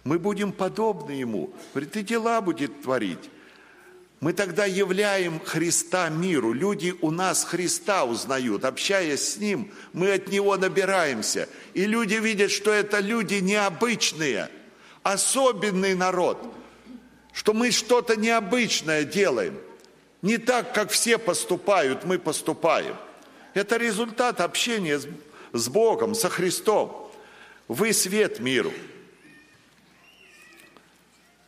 мы 0.03 0.19
будем 0.19 0.51
подобны 0.51 1.12
Ему. 1.12 1.51
Говорит, 1.73 1.97
и 1.97 2.03
дела 2.03 2.39
будет 2.39 2.84
творить. 2.84 3.30
Мы 4.19 4.34
тогда 4.34 4.65
являем 4.65 5.39
Христа 5.39 6.10
миру. 6.10 6.53
Люди 6.53 6.95
у 7.01 7.12
нас 7.12 7.43
Христа 7.43 8.06
узнают. 8.06 8.65
Общаясь 8.65 9.34
с 9.34 9.38
Ним, 9.38 9.71
мы 9.93 10.12
от 10.13 10.27
Него 10.27 10.56
набираемся. 10.58 11.49
И 11.73 11.86
люди 11.86 12.15
видят, 12.15 12.51
что 12.51 12.71
это 12.71 12.99
люди 12.99 13.36
необычные, 13.36 14.49
особенный 15.12 15.96
народ, 15.96 16.38
что 17.34 17.54
мы 17.54 17.72
что-то 17.72 18.15
необычное 18.15 19.04
делаем. 19.04 19.58
Не 20.22 20.38
так, 20.38 20.74
как 20.74 20.89
все 20.91 21.17
поступают, 21.17 22.04
мы 22.04 22.20
поступаем. 22.20 22.96
Это 23.54 23.78
результат 23.78 24.41
общения 24.41 25.00
с, 25.54 25.70
Богом, 25.70 26.15
со 26.15 26.30
Христом. 26.30 27.12
Вы 27.67 27.93
свет 27.93 28.39
миру. 28.39 28.74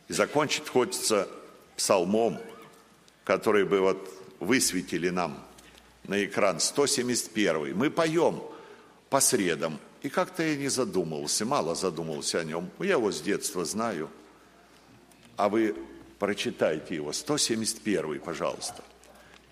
И 0.08 0.12
закончить 0.12 0.68
хочется 0.68 1.28
псалмом, 1.76 2.40
который 3.24 3.64
бы 3.64 3.80
вот 3.80 4.10
высветили 4.38 5.08
нам 5.10 5.44
на 6.04 6.24
экран, 6.24 6.60
171. 6.60 7.76
Мы 7.76 7.90
поем 7.90 8.42
по 9.08 9.20
средам, 9.20 9.78
и 10.02 10.08
как-то 10.08 10.42
я 10.42 10.56
не 10.56 10.68
задумывался, 10.68 11.44
мало 11.44 11.74
задумывался 11.74 12.40
о 12.40 12.44
нем. 12.44 12.70
Я 12.78 12.92
его 12.92 13.12
с 13.12 13.20
детства 13.20 13.64
знаю. 13.64 14.10
А 15.36 15.48
вы 15.48 15.74
Прочитайте 16.20 16.96
его, 16.96 17.14
171, 17.14 18.20
пожалуйста. 18.20 18.84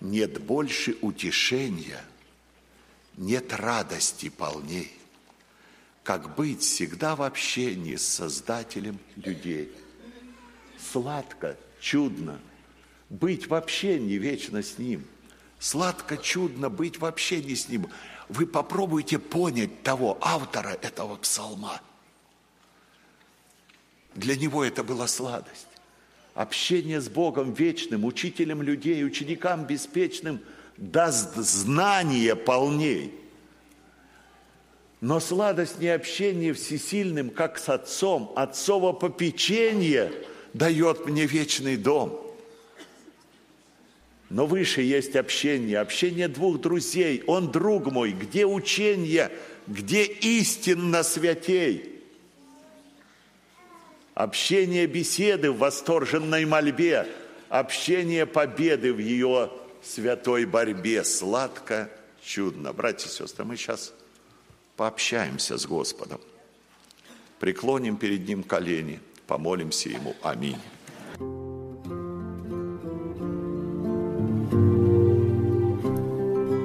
Нет 0.01 0.39
больше 0.39 0.95
утешения, 1.01 1.99
нет 3.17 3.51
радости 3.53 4.29
полней, 4.29 4.91
как 6.03 6.35
быть 6.35 6.61
всегда 6.61 7.15
в 7.15 7.23
общении 7.23 7.95
с 7.95 8.07
Создателем 8.07 8.99
людей. 9.15 9.71
Сладко, 10.77 11.57
чудно 11.81 12.39
быть 13.09 13.47
в 13.47 13.55
общении 13.55 14.19
вечно 14.19 14.61
с 14.61 14.77
Ним. 14.77 15.07
Сладко, 15.57 16.17
чудно 16.17 16.69
быть 16.69 16.99
в 16.99 17.05
общении 17.05 17.55
с 17.55 17.67
Ним. 17.67 17.87
Вы 18.29 18.45
попробуйте 18.45 19.19
понять 19.19 19.83
того 19.83 20.17
автора 20.21 20.77
этого 20.81 21.15
псалма. 21.17 21.81
Для 24.15 24.35
него 24.35 24.63
это 24.63 24.83
была 24.83 25.07
сладость 25.07 25.67
общение 26.39 27.01
с 27.01 27.09
Богом 27.09 27.51
вечным, 27.51 28.05
учителем 28.05 28.61
людей, 28.61 29.03
ученикам 29.03 29.65
беспечным 29.65 30.39
даст 30.77 31.35
знание 31.35 32.33
полней. 32.33 33.13
Но 35.01 35.19
сладость 35.19 35.79
не 35.79 35.89
общение 35.89 36.53
всесильным, 36.53 37.29
как 37.29 37.57
с 37.57 37.67
отцом. 37.67 38.31
Отцово 38.37 38.93
попечение 38.93 40.13
дает 40.53 41.05
мне 41.05 41.25
вечный 41.25 41.75
дом. 41.75 42.28
Но 44.29 44.45
выше 44.45 44.81
есть 44.81 45.15
общение, 45.15 45.79
общение 45.79 46.27
двух 46.27 46.61
друзей. 46.61 47.23
Он 47.25 47.51
друг 47.51 47.91
мой, 47.91 48.11
где 48.11 48.45
учение, 48.45 49.31
где 49.67 50.03
истинно 50.03 51.03
святей– 51.03 51.95
общение 54.19 54.85
беседы 54.85 55.49
в 55.49 55.59
восторженной 55.59 56.43
мольбе, 56.43 57.07
общение 57.47 58.25
победы 58.25 58.93
в 58.93 58.99
ее 58.99 59.49
святой 59.81 60.43
борьбе. 60.43 61.05
Сладко, 61.05 61.89
чудно. 62.21 62.73
Братья 62.73 63.07
и 63.07 63.11
сестры, 63.11 63.45
мы 63.45 63.55
сейчас 63.55 63.93
пообщаемся 64.75 65.57
с 65.57 65.65
Господом. 65.65 66.19
Преклоним 67.39 67.95
перед 67.95 68.27
Ним 68.27 68.43
колени, 68.43 68.99
помолимся 69.25 69.87
Ему. 69.87 70.13
Аминь. 70.21 70.59